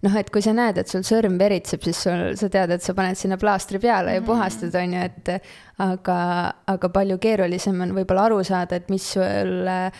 noh, 0.06 0.15
et 0.15 0.30
kui 0.30 0.42
sa 0.42 0.54
näed, 0.54 0.77
et 0.77 0.88
sul 0.88 1.01
sõrm 1.01 1.39
veritseb, 1.39 1.82
siis 1.82 2.04
sul, 2.04 2.36
sa 2.38 2.50
tead, 2.50 2.70
et 2.70 2.84
sa 2.86 2.94
paned 2.94 3.18
sinna 3.18 3.38
plaastri 3.38 3.80
peale 3.80 4.13
ja 4.13 4.22
mm 4.22 4.25
-hmm. 4.25 4.30
puhastad, 4.30 4.75
on 4.75 4.94
ju, 4.94 5.00
et 5.00 5.42
aga, 5.77 6.20
aga 6.68 6.89
palju 6.89 7.18
keerulisem 7.18 7.82
on 7.82 7.96
võib-olla 7.98 8.30
aru 8.30 8.44
saada, 8.44 8.75
et 8.75 8.89
mis 8.89 9.13
sul 9.13 9.68
äh, 9.68 9.92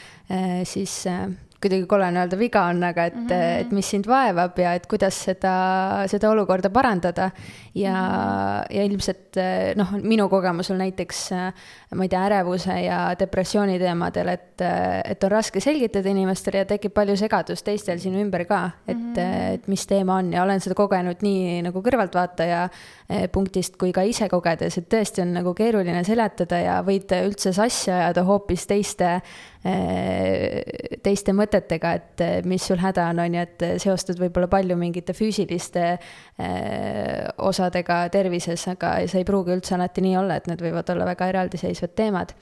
siis 0.64 1.08
äh, 1.08 1.28
kuidagi 1.66 1.88
kole 1.90 2.08
on 2.12 2.20
öelda 2.22 2.40
viga 2.40 2.66
on, 2.70 2.84
aga 2.86 3.10
et 3.10 3.16
mm, 3.18 3.28
-hmm. 3.28 3.62
et 3.66 3.72
mis 3.72 3.90
sind 3.90 4.08
vaevab 4.08 4.60
ja 4.60 4.74
et 4.78 4.86
kuidas 4.88 5.18
seda, 5.30 5.56
seda 6.08 6.30
olukorda 6.30 6.70
parandada. 6.70 7.32
ja 7.76 7.92
mm, 7.92 8.66
-hmm. 8.66 8.76
ja 8.76 8.84
ilmselt 8.84 9.38
noh, 9.76 9.92
minu 10.02 10.30
kogemusel 10.30 10.78
näiteks 10.78 11.32
ma 11.96 12.04
ei 12.04 12.10
tea, 12.10 12.22
ärevuse 12.26 12.76
ja 12.86 13.00
depressiooni 13.20 13.78
teemadel, 13.80 14.28
et, 14.28 14.62
et 15.06 15.24
on 15.24 15.32
raske 15.32 15.60
selgitada 15.60 16.10
inimestele 16.10 16.64
ja 16.64 16.66
tekib 16.66 16.94
palju 16.96 17.18
segadust 17.20 17.66
teistel 17.66 18.00
sinu 18.00 18.22
ümber 18.22 18.46
ka, 18.46 18.62
et 18.88 18.98
mm, 18.98 19.14
-hmm. 19.14 19.54
et 19.54 19.68
mis 19.68 19.88
teema 19.88 20.16
on 20.16 20.34
ja 20.34 20.44
olen 20.44 20.60
seda 20.60 20.76
kogenud 20.76 21.22
nii 21.22 21.62
nagu 21.62 21.82
kõrvaltvaataja 21.82 22.70
punktist 23.32 23.76
kui 23.78 23.92
ka 23.94 24.02
ise 24.08 24.26
kogedes, 24.32 24.80
et 24.80 24.88
tõesti 24.90 25.22
on 25.22 25.36
nagu 25.38 25.54
keeruline 25.58 26.02
seletada 26.08 26.58
ja 26.58 26.78
võid 26.86 27.12
üldse 27.20 27.54
sassi 27.54 27.92
ajada 27.94 28.24
hoopis 28.26 28.66
teiste 28.66 29.12
eh, 29.62 30.98
teiste 31.06 31.36
mõtetega, 31.38 31.94
et 32.00 32.26
eh, 32.26 32.36
mis 32.50 32.66
sul 32.66 32.82
häda 32.82 33.12
on, 33.14 33.22
on 33.22 33.38
ju, 33.38 33.46
et 33.46 33.66
seostad 33.84 34.22
võib-olla 34.22 34.50
palju 34.50 34.78
mingite 34.80 35.14
füüsiliste 35.14 35.96
osadega 37.46 38.00
tervises, 38.14 38.66
aga 38.74 38.98
see 39.06 39.22
ei 39.22 39.28
pruugi 39.28 39.54
üldse 39.54 39.78
alati 39.78 40.02
nii 40.06 40.18
olla, 40.24 40.40
et 40.40 40.50
need 40.50 40.66
võivad 40.66 40.90
olla 40.96 41.12
väga 41.14 41.30
eraldiseisvad 41.36 41.94
teemad 41.96 42.34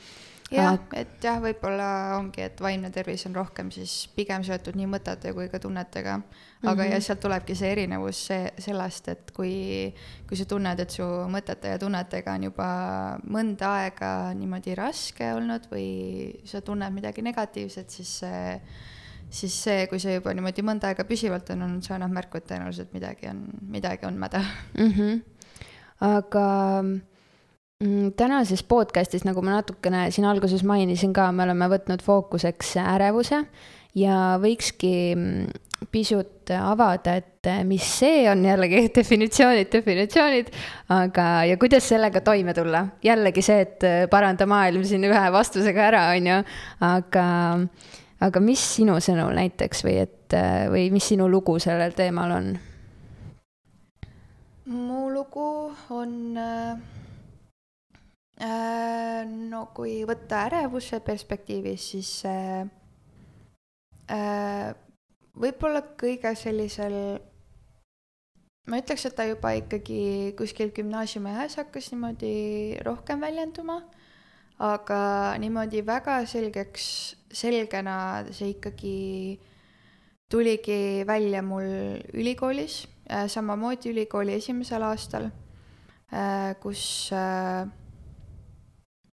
jah, 0.53 0.77
et 0.97 1.23
jah, 1.23 1.39
võib-olla 1.43 1.87
ongi, 2.17 2.43
et 2.45 2.61
vaimne 2.61 2.91
tervis 2.93 3.25
on 3.29 3.35
rohkem 3.37 3.71
siis 3.73 4.07
pigem 4.15 4.43
seotud 4.45 4.77
nii 4.77 4.89
mõtete 4.89 5.33
kui 5.35 5.49
ka 5.51 5.61
tunnetega. 5.63 6.19
Aga 6.63 6.83
mm 6.83 6.89
-hmm. 6.89 6.93
ja 6.93 7.01
sealt 7.01 7.19
tulebki 7.19 7.55
see 7.55 7.71
erinevus 7.71 8.25
see, 8.27 8.51
sellest, 8.59 9.07
et 9.07 9.31
kui, 9.35 9.93
kui 10.27 10.37
sa 10.37 10.45
tunned, 10.45 10.79
et 10.79 10.89
su 10.91 11.03
mõtete 11.03 11.75
ja 11.75 11.79
tunnetega 11.79 12.33
on 12.33 12.43
juba 12.43 12.67
mõnda 13.27 13.73
aega 13.83 14.33
niimoodi 14.33 14.75
raske 14.75 15.33
olnud 15.33 15.67
või 15.71 15.87
sa 16.45 16.61
tunned 16.61 16.93
midagi 16.93 17.21
negatiivset, 17.21 17.89
siis 17.89 18.19
see, 18.19 18.61
siis 19.29 19.63
see, 19.63 19.87
kui 19.87 19.99
see 19.99 20.15
juba 20.15 20.33
niimoodi 20.33 20.61
mõnda 20.61 20.87
aega 20.87 21.03
püsivalt 21.03 21.49
on 21.49 21.61
olnud, 21.61 21.83
see 21.83 21.95
annab 21.95 22.11
märku, 22.11 22.37
et 22.37 22.47
tõenäoliselt 22.47 22.93
midagi 22.93 23.27
on, 23.27 23.47
midagi 23.61 24.05
on 24.05 24.13
mäda 24.13 24.43
mm. 24.77 24.91
-hmm. 24.91 25.21
aga 25.99 26.47
tänases 28.15 28.63
podcastis, 28.63 29.25
nagu 29.27 29.41
ma 29.41 29.57
natukene 29.57 30.11
siin 30.11 30.25
alguses 30.25 30.63
mainisin 30.63 31.13
ka, 31.13 31.31
me 31.31 31.43
oleme 31.43 31.67
võtnud 31.67 32.03
fookuseks 32.05 32.77
ärevuse 32.77 33.43
ja 33.95 34.39
võikski 34.41 34.93
mm, 35.15 35.63
pisut 35.91 36.51
avada, 36.57 37.15
et 37.19 37.49
eh, 37.49 37.63
mis 37.67 37.83
see 37.99 38.23
on, 38.31 38.43
jällegi 38.45 38.85
definitsioonid, 38.97 39.69
definitsioonid, 39.73 40.51
aga, 40.95 41.27
ja 41.49 41.57
kuidas 41.61 41.87
sellega 41.91 42.21
toime 42.25 42.53
tulla. 42.53 42.85
jällegi 43.03 43.43
see, 43.45 43.65
et 43.65 43.87
eh, 43.87 43.99
paranda 44.11 44.47
maailm 44.49 44.85
siin 44.87 45.05
ühe 45.09 45.25
vastusega 45.35 45.87
ära, 45.91 46.05
on 46.15 46.31
ju, 46.31 46.39
aga, 46.89 47.27
aga 48.27 48.43
mis 48.43 48.63
sinu 48.77 48.99
sõnul 49.03 49.35
näiteks 49.39 49.85
või 49.87 49.97
et, 50.05 50.35
eh, 50.37 50.65
või 50.73 50.89
mis 50.93 51.11
sinu 51.13 51.29
lugu 51.31 51.59
sellel 51.63 51.95
teemal 51.97 52.37
on? 52.39 52.53
mu 54.63 55.09
lugu 55.11 55.47
on 55.91 56.37
äh 56.39 56.93
Äh, 58.41 59.23
no 59.29 59.67
kui 59.77 60.01
võtta 60.09 60.47
ärevuse 60.49 60.97
perspektiivis, 61.05 61.83
siis 61.93 62.07
see 62.23 62.63
äh, 64.09 64.73
võib-olla 65.39 65.81
kõige 65.99 66.33
sellisel, 66.37 66.95
ma 68.69 68.79
ütleks, 68.81 69.05
et 69.07 69.15
ta 69.17 69.25
juba 69.27 69.53
ikkagi 69.57 70.33
kuskil 70.37 70.73
gümnaasiumiajas 70.75 71.59
hakkas 71.61 71.91
niimoodi 71.93 72.33
rohkem 72.85 73.23
väljenduma, 73.23 73.79
aga 74.63 74.99
niimoodi 75.41 75.81
väga 75.85 76.21
selgeks, 76.29 76.85
selgena 77.33 77.97
see 78.31 78.53
ikkagi 78.53 78.97
tuligi 80.29 81.03
välja 81.07 81.41
mul 81.45 81.65
ülikoolis, 82.13 82.83
äh, 83.09 83.27
samamoodi 83.29 83.91
ülikooli 83.93 84.37
esimesel 84.39 84.85
aastal, 84.85 85.31
kus 86.61 87.09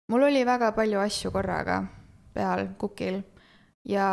mul 0.08 0.24
oli 0.24 0.46
väga 0.48 0.72
palju 0.72 1.00
asju 1.04 1.32
korraga 1.32 1.82
peal 2.34 2.68
kukil. 2.80 3.22
Ja 3.86 4.06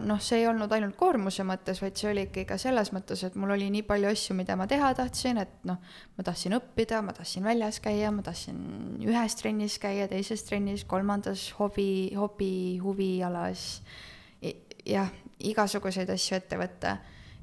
noh, 0.00 0.20
see 0.24 0.40
ei 0.40 0.46
olnud 0.48 0.72
ainult 0.72 0.96
koormuse 0.96 1.44
mõttes, 1.46 1.82
vaid 1.82 1.98
see 2.00 2.08
oli 2.10 2.24
ikkagi 2.26 2.46
ka 2.48 2.56
selles 2.60 2.90
mõttes, 2.96 3.20
et 3.26 3.36
mul 3.36 3.52
oli 3.52 3.68
nii 3.72 3.84
palju 3.88 4.08
asju, 4.08 4.36
mida 4.38 4.56
ma 4.56 4.64
teha 4.70 4.88
tahtsin, 4.96 5.40
et 5.42 5.66
noh, 5.68 5.76
ma 6.16 6.24
tahtsin 6.24 6.56
õppida, 6.56 7.02
ma 7.04 7.12
tahtsin 7.16 7.44
väljas 7.44 7.80
käia, 7.84 8.12
ma 8.14 8.24
tahtsin 8.24 8.58
ühes 9.04 9.36
trennis 9.40 9.76
käia, 9.82 10.08
teises 10.08 10.46
trennis, 10.48 10.86
kolmandas 10.88 11.50
hobi, 11.58 12.14
hobi, 12.16 12.78
huvialas. 12.82 13.82
jah, 14.88 15.12
igasuguseid 15.44 16.08
asju 16.10 16.38
ette 16.38 16.56
võtta. 16.56 16.96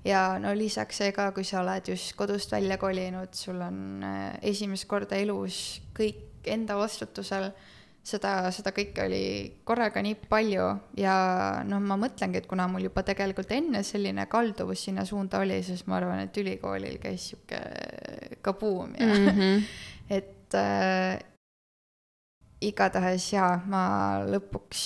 ja 0.05 0.39
no 0.41 0.53
lisaks 0.57 0.97
see 1.01 1.13
ka, 1.13 1.31
kui 1.33 1.45
sa 1.45 1.61
oled 1.61 1.93
just 1.93 2.15
kodust 2.17 2.51
välja 2.51 2.77
kolinud, 2.81 3.33
sul 3.33 3.61
on 3.61 4.03
äh, 4.03 4.33
esimest 4.41 4.87
korda 4.89 5.17
elus 5.17 5.81
kõik 5.93 6.45
enda 6.45 6.77
vastutusel 6.77 7.51
seda, 8.05 8.33
seda 8.53 8.71
kõike 8.75 9.05
oli 9.07 9.25
korraga 9.65 10.01
nii 10.05 10.17
palju 10.29 10.65
ja 11.01 11.15
noh, 11.67 11.81
ma 11.81 11.97
mõtlengi, 11.99 12.41
et 12.41 12.49
kuna 12.49 12.67
mul 12.71 12.87
juba 12.87 13.03
tegelikult 13.07 13.51
enne 13.55 13.81
selline 13.85 14.27
kalduvus 14.31 14.85
sinna 14.87 15.05
suunda 15.09 15.41
oli, 15.41 15.61
siis 15.65 15.85
ma 15.89 15.99
arvan, 15.99 16.25
et 16.25 16.41
ülikoolil 16.41 16.99
käis 17.01 17.31
sihuke 17.31 17.61
kabuum 18.45 18.93
ja 18.99 19.07
mm 19.13 19.29
-hmm. 19.29 19.63
et 20.19 20.53
äh, 20.53 21.19
igatahes 22.61 23.31
jaa, 23.33 23.61
ma 23.65 23.85
lõpuks 24.29 24.83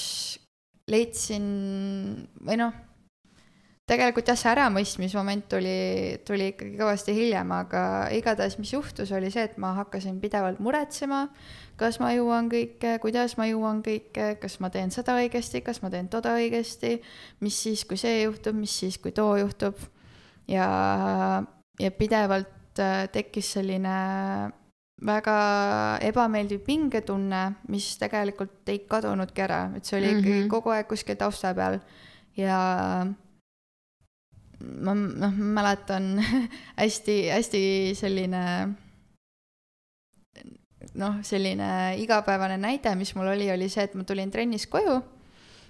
leidsin 0.90 1.44
või 2.46 2.58
noh, 2.58 2.74
tegelikult 3.90 4.28
jah, 4.30 4.38
see 4.38 4.52
äramõistmismoment 4.52 5.48
tuli, 5.50 5.78
tuli 6.26 6.52
ikkagi 6.54 6.78
kõvasti 6.78 7.16
hiljem, 7.18 7.52
aga 7.52 7.82
igatahes, 8.16 8.58
mis 8.62 8.74
juhtus, 8.74 9.12
oli 9.12 9.32
see, 9.34 9.44
et 9.50 9.58
ma 9.58 9.74
hakkasin 9.82 10.20
pidevalt 10.22 10.62
muretsema 10.64 11.28
kas 11.80 12.00
ma 12.04 12.12
jõuan 12.14 12.50
kõike, 12.52 12.98
kuidas 13.04 13.36
ma 13.40 13.48
jõuan 13.50 13.82
kõike, 13.86 14.34
kas 14.42 14.60
ma 14.64 14.70
teen 14.74 14.92
seda 14.92 15.16
õigesti, 15.20 15.64
kas 15.66 15.82
ma 15.84 15.92
teen 15.94 16.10
toda 16.12 16.36
õigesti, 16.38 16.98
mis 17.46 17.58
siis, 17.64 17.86
kui 17.88 18.00
see 18.00 18.24
juhtub, 18.24 18.58
mis 18.60 18.76
siis, 18.84 19.00
kui 19.02 19.16
too 19.16 19.38
juhtub. 19.40 19.80
ja, 20.50 20.68
ja 21.80 21.92
pidevalt 21.92 22.80
äh, 22.82 23.08
tekkis 23.14 23.54
selline 23.54 23.96
väga 25.06 25.38
ebameeldiv 26.04 26.62
pingetunne, 26.66 27.44
mis 27.72 27.94
tegelikult 28.02 28.68
ei 28.70 28.84
kadunudki 28.90 29.44
ära, 29.46 29.62
et 29.76 29.86
see 29.86 30.00
oli 30.00 30.12
ikkagi 30.12 30.34
mm 30.34 30.44
-hmm. 30.44 30.50
kogu 30.52 30.70
aeg 30.76 30.88
kuskil 30.88 31.16
tausta 31.16 31.54
peal 31.56 31.80
ja 32.38 32.60
ma 34.60 34.94
noh, 34.96 35.34
mäletan 35.34 36.20
hästi-hästi 36.82 37.96
selline 37.96 38.44
noh, 40.98 41.20
selline 41.26 41.96
igapäevane 42.02 42.58
näide, 42.62 42.94
mis 42.98 43.14
mul 43.18 43.32
oli, 43.36 43.50
oli 43.52 43.70
see, 43.70 43.86
et 43.86 43.96
ma 43.98 44.06
tulin 44.08 44.32
trennist 44.32 44.70
koju 44.72 44.96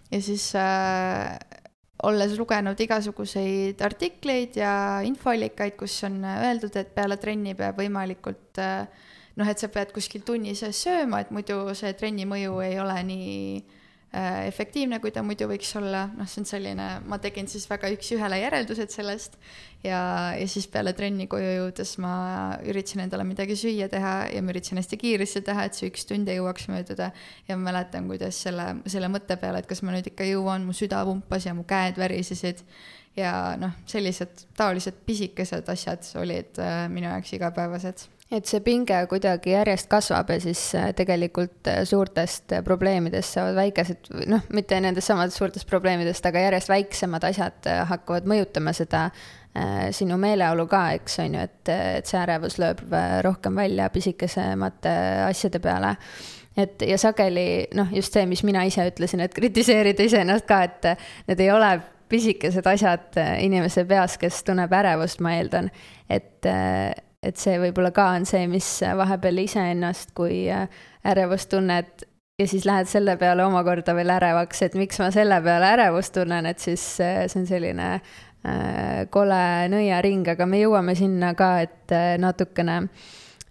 ja 0.09 0.21
siis 0.23 0.51
äh, 0.57 1.35
olles 2.03 2.37
lugenud 2.39 2.79
igasuguseid 2.79 3.81
artikleid 3.83 4.55
ja 4.61 4.73
infoallikaid, 5.05 5.75
kus 5.79 5.97
on 6.07 6.21
öeldud, 6.23 6.75
et 6.79 6.93
peale 6.95 7.19
trenni 7.19 7.55
peab 7.57 7.81
võimalikult 7.81 8.61
äh, 8.63 8.87
noh, 9.35 9.49
et 9.49 9.59
sa 9.59 9.71
pead 9.71 9.91
kuskil 9.95 10.23
tunni 10.27 10.55
sees 10.55 10.85
sööma, 10.85 11.23
et 11.23 11.35
muidu 11.35 11.61
see 11.77 11.91
trenni 11.99 12.27
mõju 12.29 12.61
ei 12.65 12.79
ole 12.79 13.03
nii 13.11 13.43
Äh, 13.59 13.78
efektiivne, 14.11 14.97
kui 15.03 15.11
ta 15.13 15.21
muidu 15.21 15.45
võiks 15.51 15.69
olla, 15.77 16.07
noh, 16.17 16.25
see 16.29 16.41
on 16.41 16.47
selline, 16.49 16.85
ma 17.05 17.19
tegin 17.21 17.49
siis 17.49 17.67
väga 17.69 17.91
üks-ühele 17.93 18.39
järeldused 18.41 18.89
sellest 18.89 19.37
ja, 19.83 19.99
ja 20.33 20.47
siis 20.49 20.65
peale 20.71 20.95
trenni 20.97 21.27
koju 21.29 21.51
jõudes 21.59 21.93
ma 22.01 22.13
üritasin 22.65 23.03
endale 23.05 23.27
midagi 23.29 23.57
süüa 23.59 23.89
teha 23.91 24.15
ja 24.33 24.41
ma 24.41 24.53
üritasin 24.55 24.81
hästi 24.81 24.97
kiiresti 25.03 25.43
teha, 25.45 25.67
et 25.69 25.77
see 25.77 25.91
üks 25.91 26.09
tund 26.09 26.29
ei 26.29 26.39
jõuaks 26.39 26.65
mööduda. 26.73 27.11
ja 27.47 27.57
ma 27.57 27.69
mäletan, 27.69 28.09
kuidas 28.09 28.41
selle, 28.47 28.71
selle 28.89 29.11
mõtte 29.13 29.37
peale, 29.37 29.61
et 29.61 29.69
kas 29.69 29.85
ma 29.85 29.93
nüüd 29.93 30.09
ikka 30.09 30.25
jõuan, 30.25 30.65
mu 30.65 30.73
süda 30.73 31.05
pumpas 31.05 31.45
ja 31.45 31.53
mu 31.53 31.67
käed 31.69 32.01
värisesid. 32.01 32.65
Ja 33.17 33.57
noh, 33.59 33.73
sellised 33.89 34.45
taolised 34.55 35.01
pisikesed 35.05 35.69
asjad 35.69 36.05
olid 36.21 36.57
äh, 36.61 36.85
minu 36.93 37.09
jaoks 37.09 37.33
igapäevased 37.35 38.07
et 38.29 38.45
see 38.45 38.61
pinge 38.61 38.99
kuidagi 39.09 39.55
järjest 39.55 39.89
kasvab 39.89 40.29
ja 40.29 40.37
siis 40.41 40.61
äh, 40.77 40.91
tegelikult 40.97 41.67
äh, 41.69 41.81
suurtest 41.89 42.53
äh, 42.53 42.63
probleemidest 42.65 43.35
saavad 43.35 43.57
väikesed, 43.57 44.11
noh, 44.29 44.45
mitte 44.53 44.77
nendest 44.83 45.09
samadest 45.09 45.39
suurtest 45.39 45.69
probleemidest, 45.69 46.25
aga 46.29 46.45
järjest 46.45 46.69
väiksemad 46.69 47.25
asjad 47.31 47.69
hakkavad 47.89 48.29
mõjutama 48.29 48.73
seda 48.77 49.07
äh, 49.09 49.89
sinu 49.95 50.19
meeleolu 50.21 50.67
ka, 50.69 50.83
eks 50.99 51.19
on 51.25 51.39
ju, 51.39 51.47
et, 51.49 51.73
et 51.73 52.09
see 52.09 52.21
ärevus 52.21 52.59
lööb 52.61 52.85
rohkem 53.25 53.57
välja 53.57 53.89
pisikesemate 53.93 54.93
asjade 55.25 55.61
peale. 55.63 55.95
Et 56.59 56.81
ja 56.85 56.97
sageli 56.99 57.69
noh, 57.77 57.89
just 57.95 58.13
see, 58.13 58.25
mis 58.29 58.43
mina 58.45 58.65
ise 58.67 58.83
ütlesin, 58.91 59.23
et 59.23 59.33
kritiseerida 59.33 60.05
iseennast 60.05 60.45
ka, 60.49 60.63
et 60.67 60.89
need 61.29 61.41
ei 61.45 61.53
ole 61.53 61.77
pisikesed 62.09 62.65
asjad 62.67 63.17
inimese 63.39 63.85
peas, 63.89 64.17
kes 64.21 64.41
tunneb 64.43 64.73
ärevust, 64.73 65.21
ma 65.23 65.37
eeldan, 65.37 65.69
et 66.09 66.45
et 67.25 67.39
see 67.39 67.57
võib-olla 67.59 67.91
ka 67.95 68.07
on 68.15 68.25
see, 68.27 68.45
mis 68.51 68.67
vahepeal 68.83 69.43
iseennast 69.43 70.13
kui 70.17 70.45
äh, 70.53 70.69
ärevust 71.07 71.51
tunned 71.51 72.05
ja 72.39 72.47
siis 72.47 72.65
lähed 72.67 72.87
selle 72.87 73.17
peale 73.19 73.43
omakorda 73.43 73.95
veel 73.97 74.13
ärevaks, 74.15 74.63
et 74.67 74.77
miks 74.79 75.01
ma 75.01 75.09
selle 75.11 75.41
peale 75.43 75.73
ärevust 75.75 76.15
tunnen, 76.15 76.47
et 76.49 76.63
siis 76.63 76.83
äh, 77.03 77.25
see 77.27 77.43
on 77.43 77.49
selline 77.49 77.89
äh, 77.95 79.05
kole 79.11 79.41
nõiaring, 79.73 80.27
aga 80.35 80.47
me 80.47 80.63
jõuame 80.63 80.95
sinna 80.99 81.33
ka, 81.39 81.55
et 81.67 81.95
natukene 82.23 82.85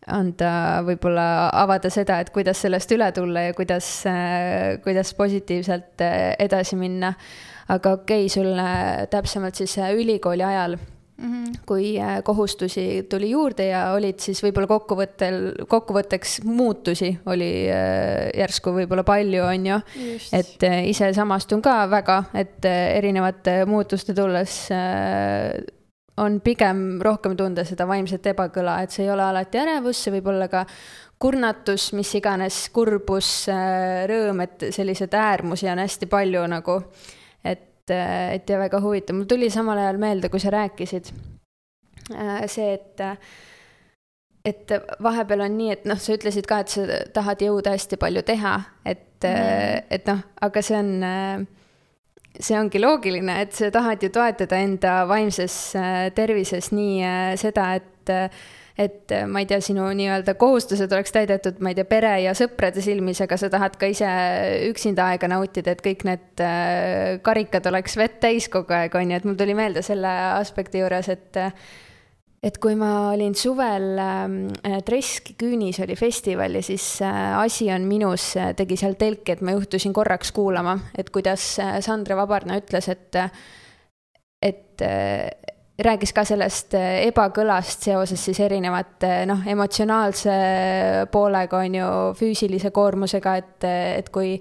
anda, 0.09 0.51
võib-olla 0.87 1.51
avada 1.53 1.91
seda, 1.93 2.23
et 2.23 2.31
kuidas 2.33 2.63
sellest 2.65 2.95
üle 2.97 3.11
tulla 3.13 3.43
ja 3.51 3.53
kuidas 3.53 3.91
kuidas 4.81 5.13
positiivselt 5.19 6.01
edasi 6.41 6.79
minna. 6.81 7.13
aga 7.69 7.93
okei 7.99 8.25
okay,, 8.25 8.33
sul 8.33 8.57
täpsemalt 9.13 9.61
siis 9.61 9.77
ülikooli 9.77 10.47
ajal 10.49 10.79
Mm 11.19 11.45
-hmm. 11.45 11.55
kui 11.67 12.01
äh, 12.01 12.23
kohustusi 12.23 13.07
tuli 13.11 13.31
juurde 13.31 13.67
ja 13.67 13.93
olid 13.93 14.21
siis 14.23 14.39
võib-olla 14.43 14.69
kokkuvõttel, 14.71 15.65
kokkuvõtteks 15.69 16.45
muutusi 16.45 17.19
oli 17.27 17.67
äh, 17.71 18.31
järsku 18.39 18.71
võib-olla 18.71 19.03
palju, 19.03 19.43
on 19.45 19.67
ju. 19.67 19.81
et 20.33 20.63
äh, 20.63 20.87
ise 20.87 21.13
samastun 21.13 21.63
ka 21.63 21.91
väga, 21.91 22.25
et 22.35 22.65
erinevate 22.65 23.65
muutuste 23.67 24.15
tulles 24.15 24.71
on 26.17 26.41
pigem 26.41 27.01
rohkem 27.03 27.37
tunda 27.37 27.65
seda 27.65 27.87
vaimset 27.87 28.27
ebakõla, 28.27 28.83
et 28.83 28.91
see 28.91 29.05
ei 29.05 29.11
ole 29.11 29.23
alati 29.23 29.59
ärevus, 29.59 30.05
see 30.05 30.15
võib 30.15 30.31
olla 30.31 30.49
ka 30.49 30.67
kurnatus, 31.19 31.93
mis 31.93 32.15
iganes, 32.15 32.69
kurbus, 32.71 33.49
rõõm, 34.07 34.45
et 34.47 34.69
selliseid 34.71 35.15
äärmusi 35.15 35.67
on 35.69 35.79
hästi 35.79 36.07
palju 36.07 36.47
nagu. 36.47 36.83
et 37.45 37.78
et, 37.95 38.39
et 38.39 38.51
ja 38.51 38.61
väga 38.61 38.81
huvitav, 38.85 39.17
mul 39.19 39.29
tuli 39.31 39.51
samal 39.53 39.81
ajal 39.81 40.01
meelde, 40.01 40.31
kui 40.33 40.43
sa 40.43 40.53
rääkisid, 40.55 41.13
äh, 42.15 42.43
see, 42.51 42.73
et 42.79 43.07
et 44.49 44.73
vahepeal 45.05 45.43
on 45.45 45.57
nii, 45.59 45.73
et 45.75 45.87
noh, 45.89 45.99
sa 46.01 46.15
ütlesid 46.15 46.47
ka, 46.49 46.63
et 46.63 46.73
sa 46.73 47.01
tahad 47.13 47.43
jõuda 47.45 47.75
hästi 47.75 47.99
palju 48.01 48.23
teha, 48.25 48.55
et 48.87 49.27
mm., 49.27 49.89
et 49.93 50.07
noh, 50.09 50.23
aga 50.47 50.63
see 50.65 50.79
on, 50.79 50.93
see 52.39 52.57
ongi 52.57 52.81
loogiline, 52.81 53.35
et 53.43 53.53
sa 53.57 53.69
tahad 53.75 54.03
ju 54.03 54.13
toetada 54.15 54.63
enda 54.63 54.95
vaimses 55.11 55.59
äh, 55.77 56.07
tervises 56.17 56.71
nii 56.73 57.37
seda, 57.41 57.75
et 57.83 58.15
et 58.79 59.13
äh, 59.13 59.25
ma 59.27 59.43
ei 59.43 59.49
tea, 59.51 59.59
sinu 59.65 59.89
nii-öelda 59.99 60.37
kohustused 60.39 60.93
oleks 60.95 61.13
täidetud, 61.15 61.59
ma 61.65 61.73
ei 61.73 61.79
tea, 61.79 61.89
pere 61.89 62.13
ja 62.23 62.35
sõprade 62.39 62.83
silmis, 62.85 63.21
aga 63.25 63.39
sa 63.41 63.51
tahad 63.51 63.75
ka 63.81 63.91
ise 63.91 64.09
üksinda 64.69 65.09
aega 65.11 65.31
nautida, 65.33 65.75
et 65.75 65.83
kõik 65.85 66.07
need 66.07 66.45
äh, 66.45 67.19
karikad 67.27 67.67
oleks 67.73 67.99
vett 67.99 68.21
täis 68.23 68.47
kogu 68.53 68.77
aeg, 68.77 68.95
on 68.95 69.11
ju, 69.11 69.19
et 69.19 69.29
mul 69.29 69.39
tuli 69.41 69.59
meelde 69.59 69.83
selle 69.87 70.15
aspekti 70.39 70.85
juures, 70.85 71.11
et 71.11 71.43
et 72.39 72.55
kui 72.63 72.77
ma 72.79 73.11
olin 73.11 73.35
suvel 73.35 73.99
äh, 73.99 74.79
Tresk 74.87 75.33
Küünis 75.41 75.81
oli 75.83 75.97
festival 75.99 76.55
ja 76.55 76.63
siis 76.63 76.87
äh, 77.03 77.35
Asi 77.41 77.67
on 77.75 77.89
minus 77.91 78.31
äh, 78.39 78.53
tegi 78.59 78.79
seal 78.79 78.95
telki, 79.01 79.35
et 79.35 79.43
ma 79.43 79.57
juhtusin 79.57 79.95
korraks 79.97 80.31
kuulama, 80.37 80.77
et 80.95 81.11
kuidas 81.11 81.57
äh, 81.59 81.81
Sandra 81.83 82.17
Vabarna 82.21 82.61
ütles, 82.63 82.91
et 82.95 83.25
et 84.39 84.79
rääkis 85.85 86.13
ka 86.15 86.25
sellest 86.27 86.75
äh, 86.75 87.05
ebakõlast 87.09 87.87
seoses 87.87 88.25
siis 88.25 88.41
erinevate 88.43 89.23
noh, 89.31 89.45
emotsionaalse 89.47 90.35
poolega, 91.13 91.63
on 91.63 91.79
ju, 91.79 91.93
füüsilise 92.19 92.73
koormusega, 92.75 93.37
et, 93.43 93.69
et 94.01 94.11
kui 94.15 94.37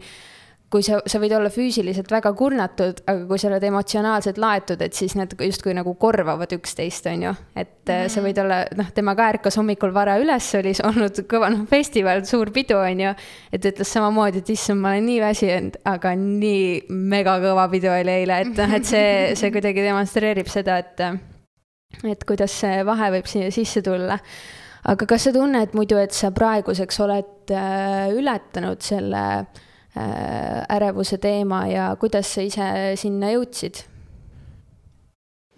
kui 0.72 0.84
sa, 0.84 1.00
sa 1.08 1.20
võid 1.22 1.32
olla 1.36 1.50
füüsiliselt 1.52 2.10
väga 2.12 2.34
kurnatud, 2.36 3.00
aga 3.08 3.24
kui 3.30 3.40
sa 3.40 3.48
oled 3.50 3.64
emotsionaalselt 3.70 4.40
laetud, 4.42 4.82
et 4.84 4.98
siis 4.98 5.16
need 5.16 5.32
justkui 5.48 5.76
nagu 5.76 5.94
korvavad 6.00 6.52
üksteist, 6.58 7.08
on 7.12 7.24
ju. 7.24 7.34
et 7.56 7.70
mm 7.88 7.94
-hmm. 7.94 8.10
sa 8.10 8.22
võid 8.22 8.42
olla, 8.44 8.58
noh, 8.76 8.92
tema 8.92 9.16
ka 9.16 9.30
ärkas 9.34 9.58
hommikul 9.58 9.94
vara 9.94 10.18
üles, 10.20 10.50
oli 10.60 10.74
olnud 10.84 11.24
kõva, 11.32 11.52
noh, 11.52 11.66
festival, 11.68 12.26
suur 12.26 12.52
pidu, 12.52 12.78
on 12.78 13.00
ju. 13.00 13.14
et 13.52 13.66
ütles 13.66 13.94
samamoodi, 13.94 14.38
et 14.38 14.50
issand, 14.50 14.82
ma 14.82 14.92
olen 14.92 15.06
nii 15.06 15.22
väsinud, 15.22 15.80
aga 15.86 16.16
nii 16.16 16.84
megakõva 16.90 17.70
pidu 17.72 17.88
oli 17.88 18.12
eile, 18.12 18.42
et 18.42 18.58
noh, 18.58 18.74
et 18.74 18.86
see, 18.86 19.36
see 19.36 19.52
kuidagi 19.52 19.82
demonstreerib 19.82 20.48
seda, 20.48 20.78
et 20.78 21.00
et 22.04 22.24
kuidas 22.28 22.52
see 22.52 22.86
vahe 22.86 23.12
võib 23.12 23.28
siia 23.30 23.52
sisse 23.52 23.82
tulla 23.82 24.20
aga 24.88 25.08
kas 25.10 25.28
sa 25.28 25.34
tunned 25.36 25.76
muidu, 25.78 26.00
et 26.00 26.16
sa 26.16 26.32
praeguseks 26.36 27.02
oled 27.04 27.52
äh, 27.52 28.08
ületanud 28.16 28.84
selle 28.84 29.24
äh, 29.42 30.76
ärevuse 30.78 31.20
teema 31.24 31.66
ja 31.72 31.90
kuidas 32.00 32.32
sa 32.36 32.46
ise 32.46 32.70
sinna 33.00 33.34
jõudsid? 33.36 33.84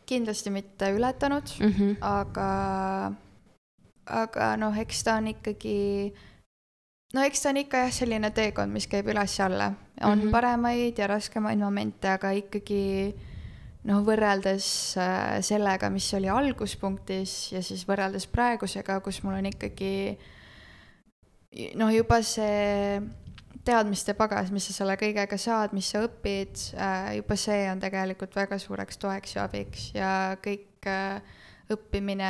kindlasti 0.10 0.50
mitte 0.50 0.88
ületanud 0.90 1.52
mm, 1.60 1.74
-hmm. 1.74 1.98
aga, 2.02 2.50
aga 4.10 4.56
noh, 4.58 4.74
eks 4.82 5.04
ta 5.06 5.20
on 5.22 5.28
ikkagi, 5.36 6.10
no 7.14 7.22
eks 7.22 7.44
ta 7.44 7.52
on 7.52 7.60
ikka 7.62 7.84
jah, 7.84 7.92
selline 7.94 8.32
teekond, 8.34 8.74
mis 8.74 8.88
käib 8.90 9.06
üles-alla. 9.14 9.74
on 10.02 10.18
mm 10.18 10.24
-hmm. 10.24 10.32
paremaid 10.32 10.98
ja 10.98 11.08
raskemaid 11.08 11.60
momente, 11.60 12.10
aga 12.10 12.32
ikkagi 12.32 13.14
noh, 13.88 14.02
võrreldes 14.08 14.68
äh, 15.00 15.40
sellega, 15.46 15.90
mis 15.94 16.10
oli 16.18 16.30
alguspunktis 16.32 17.54
ja 17.54 17.64
siis 17.64 17.86
võrreldes 17.88 18.28
praegusega, 18.32 19.00
kus 19.06 19.22
mul 19.24 19.40
on 19.40 19.50
ikkagi 19.52 19.94
noh, 21.80 21.92
juba 21.94 22.20
see 22.26 23.00
teadmiste 23.66 24.16
pagas, 24.18 24.52
mis 24.52 24.66
sa 24.70 24.76
selle 24.76 24.96
kõigega 25.00 25.38
saad, 25.40 25.76
mis 25.78 25.90
sa 25.92 26.04
õpid, 26.08 26.64
äh, 26.76 27.12
juba 27.20 27.38
see 27.40 27.68
on 27.72 27.82
tegelikult 27.84 28.36
väga 28.36 28.60
suureks 28.62 29.00
toeks 29.00 29.36
ja 29.38 29.46
abiks 29.48 29.90
ja 29.96 30.14
kõik 30.44 30.90
äh, 30.90 31.22
õppimine 31.70 32.30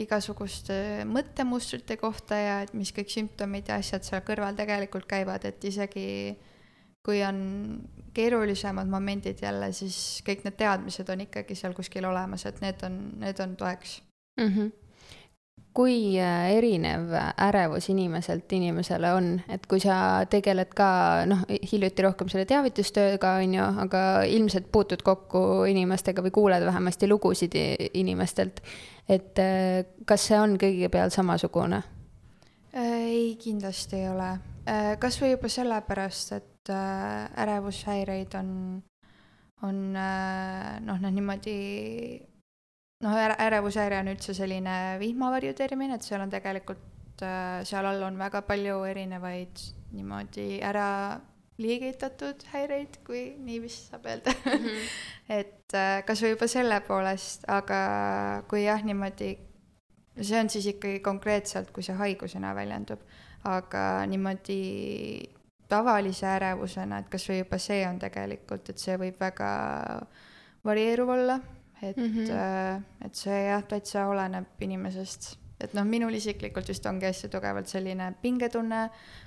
igasuguste 0.00 1.04
mõttemustrite 1.08 1.98
kohta 2.00 2.38
ja 2.40 2.54
et 2.64 2.72
mis 2.74 2.92
kõik 2.96 3.12
sümptomid 3.12 3.68
ja 3.68 3.76
asjad 3.82 4.06
seal 4.06 4.22
kõrval 4.24 4.56
tegelikult 4.56 5.04
käivad, 5.10 5.44
et 5.44 5.64
isegi 5.68 6.06
kui 7.06 7.22
on 7.24 7.40
keerulisemad 8.14 8.90
momendid 8.90 9.40
jälle, 9.42 9.72
siis 9.72 10.20
kõik 10.26 10.44
need 10.44 10.58
teadmised 10.58 11.08
on 11.08 11.24
ikkagi 11.26 11.54
seal 11.58 11.74
kuskil 11.76 12.04
olemas, 12.04 12.46
et 12.46 12.60
need 12.60 12.82
on, 12.86 13.00
need 13.22 13.40
on 13.40 13.56
toeks 13.56 14.00
mm. 14.40 14.54
-hmm 14.54 14.70
kui 15.74 16.18
äh, 16.18 16.50
erinev 16.56 17.12
ärevus 17.38 17.88
inimeselt 17.92 18.52
inimesele 18.52 19.12
on, 19.14 19.28
et 19.48 19.66
kui 19.70 19.80
sa 19.82 20.24
tegeled 20.30 20.72
ka 20.76 20.88
noh, 21.30 21.44
hiljuti 21.72 22.02
rohkem 22.02 22.30
selle 22.32 22.46
teavitustööga, 22.50 23.36
on 23.42 23.54
ju, 23.54 23.68
aga 23.84 24.02
ilmselt 24.26 24.70
puutud 24.72 25.04
kokku 25.06 25.64
inimestega 25.70 26.24
või 26.26 26.34
kuuled 26.34 26.66
vähemasti 26.66 27.08
lugusid 27.08 27.54
inimestelt, 27.94 28.62
et 29.08 29.38
äh, 29.38 29.86
kas 30.06 30.26
see 30.30 30.40
on 30.40 30.58
kõigi 30.60 30.90
peal 30.90 31.14
samasugune? 31.14 31.82
ei, 32.74 33.36
kindlasti 33.38 33.96
ei 33.98 34.08
ole. 34.10 34.30
Äh, 34.66 34.94
kas 35.02 35.18
või 35.22 35.32
juba 35.36 35.50
sellepärast, 35.50 36.32
et 36.38 36.49
ärevushäireid 36.68 38.34
on, 38.36 38.50
on 39.62 39.78
noh, 39.94 41.00
noh 41.00 41.14
niimoodi 41.14 41.56
noh, 43.04 43.16
ärevushäire 43.16 44.00
on 44.02 44.12
üldse 44.12 44.34
selline 44.36 44.76
vihmavarju 45.00 45.54
termin, 45.58 45.94
et 45.96 46.06
seal 46.06 46.22
on 46.24 46.32
tegelikult, 46.32 47.24
äh, 47.24 47.60
seal 47.68 47.88
all 47.88 48.02
on 48.06 48.18
väga 48.20 48.42
palju 48.48 48.82
erinevaid 48.90 49.64
niimoodi 49.96 50.60
ära 50.64 50.86
liigitatud 51.60 52.44
häireid, 52.54 53.00
kui 53.04 53.34
nii 53.44 53.58
vist 53.60 53.90
saab 53.90 54.06
öelda 54.08 54.32
mm. 54.32 54.52
-hmm. 54.64 54.92
et 55.40 55.74
äh, 55.74 56.04
kas 56.06 56.22
või 56.24 56.34
juba 56.34 56.48
selle 56.48 56.80
poolest, 56.86 57.44
aga 57.48 57.80
kui 58.48 58.64
jah, 58.64 58.84
niimoodi, 58.84 59.34
see 60.20 60.40
on 60.40 60.50
siis 60.50 60.66
ikkagi 60.74 61.00
konkreetselt, 61.00 61.70
kui 61.70 61.82
see 61.82 61.96
haigusena 61.96 62.54
väljendub, 62.54 63.00
aga 63.44 64.06
niimoodi 64.06 64.60
tavalise 65.70 66.26
ärevusena, 66.26 66.98
et 67.00 67.08
kas 67.08 67.28
või 67.30 67.40
juba 67.40 67.58
see 67.62 67.80
on 67.88 68.02
tegelikult, 68.02 68.68
et 68.68 68.82
see 68.82 68.98
võib 69.00 69.16
väga 69.22 69.48
varieeruv 70.66 71.16
olla 71.16 71.40
et 71.82 71.96
mm, 71.96 72.04
-hmm. 72.04 72.82
et 73.04 73.14
see 73.14 73.44
jah, 73.44 73.62
täitsa 73.64 74.06
oleneb 74.06 74.46
inimesest. 74.60 75.36
et 75.60 75.74
noh, 75.76 75.84
minul 75.84 76.14
isiklikult 76.16 76.68
vist 76.68 76.86
ongi 76.88 77.04
hästi 77.04 77.28
tugevalt 77.28 77.68
selline 77.68 78.14
pingetunne, 78.22 78.86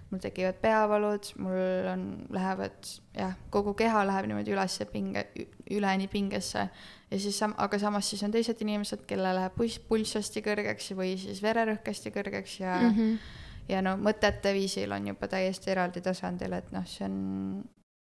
mul 0.10 0.20
tekivad 0.20 0.56
peavalud, 0.62 1.28
mul 1.38 1.90
on, 1.92 2.06
lähevad 2.34 2.90
jah, 3.14 3.36
kogu 3.54 3.74
keha 3.78 4.02
läheb 4.08 4.26
niimoodi 4.26 4.56
üles 4.56 4.80
pinge, 4.92 5.28
üleni 5.70 6.08
pingesse. 6.08 6.70
ja 7.12 7.20
siis 7.20 7.38
sam-, 7.40 7.54
aga 7.58 7.80
samas 7.80 8.10
siis 8.10 8.24
on 8.24 8.32
teised 8.32 8.62
inimesed, 8.62 9.06
kellel 9.06 9.36
läheb 9.36 9.54
pulss, 9.58 9.80
pulss 9.80 10.18
hästi 10.18 10.42
kõrgeks 10.42 10.92
või 10.98 11.18
siis 11.22 11.42
vererõhk 11.44 11.88
hästi 11.88 12.14
kõrgeks 12.18 12.60
ja 12.60 12.80
mm, 12.82 12.98
-hmm. 12.98 13.18
Ja 13.70 13.82
no 13.82 13.96
mõtete 13.98 14.54
viisil 14.54 14.92
on 14.92 15.08
juba 15.08 15.28
täiesti 15.28 15.72
eraldi 15.72 16.02
tasandil, 16.02 16.54
et 16.54 16.72
noh, 16.72 16.86
see 16.86 17.06
on, 17.08 17.18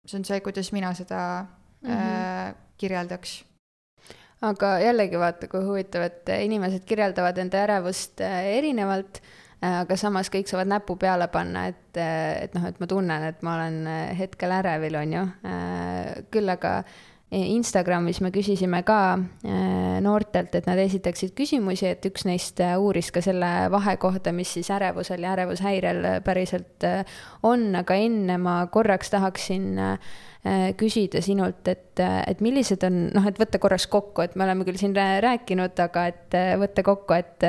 see 0.06 0.18
on 0.18 0.24
see, 0.24 0.40
kuidas 0.40 0.72
mina 0.72 0.94
seda 0.94 1.46
mm 1.82 1.90
-hmm. 1.90 2.48
äh, 2.48 2.54
kirjeldaks 2.78 3.44
aga 4.48 4.74
jällegi 4.82 5.20
vaata, 5.20 5.48
kui 5.50 5.64
huvitav, 5.64 6.04
et 6.08 6.34
inimesed 6.44 6.84
kirjeldavad 6.88 7.38
enda 7.40 7.62
ärevust 7.64 8.20
äh, 8.24 8.40
erinevalt, 8.58 9.20
äh, 9.60 9.80
aga 9.82 9.96
samas 10.00 10.30
kõik 10.32 10.50
saavad 10.50 10.70
näpu 10.70 10.96
peale 11.00 11.28
panna, 11.32 11.66
et, 11.72 11.96
äh, 12.00 12.44
et 12.44 12.54
noh, 12.56 12.66
et 12.68 12.80
ma 12.82 12.90
tunnen, 12.90 13.28
et 13.30 13.42
ma 13.46 13.56
olen 13.58 13.80
hetkel 14.18 14.54
ärevil, 14.60 15.00
on 15.00 15.18
ju. 15.18 15.24
küll 16.34 16.50
aga 16.52 16.76
Instagramis 17.34 18.20
me 18.22 18.30
küsisime 18.34 18.82
ka 18.86 18.98
noortelt, 20.04 20.54
et 20.54 20.68
nad 20.68 20.78
esitaksid 20.78 21.32
küsimusi, 21.36 21.88
et 21.90 22.04
üks 22.06 22.26
neist 22.28 22.60
uuris 22.78 23.10
ka 23.14 23.22
selle 23.24 23.50
vahe 23.74 23.96
kohta, 24.02 24.32
mis 24.36 24.52
siis 24.54 24.70
ärevusel 24.74 25.24
ja 25.24 25.32
ärevushäirel 25.34 26.20
päriselt 26.26 26.86
on, 27.42 27.72
aga 27.80 27.98
enne 27.98 28.38
ma 28.42 28.60
korraks 28.72 29.10
tahaksin 29.14 29.82
küsida 30.78 31.22
sinult, 31.24 31.66
et, 31.72 32.00
et 32.00 32.40
millised 32.44 32.84
on, 32.86 33.06
noh, 33.14 33.26
et 33.26 33.38
võtta 33.40 33.58
korraks 33.62 33.88
kokku, 33.90 34.26
et 34.26 34.36
me 34.36 34.44
oleme 34.44 34.66
küll 34.68 34.78
siin 34.80 34.94
rääkinud, 34.94 35.78
aga 35.86 36.08
et 36.12 36.38
võtta 36.60 36.84
kokku, 36.86 37.16
et 37.16 37.48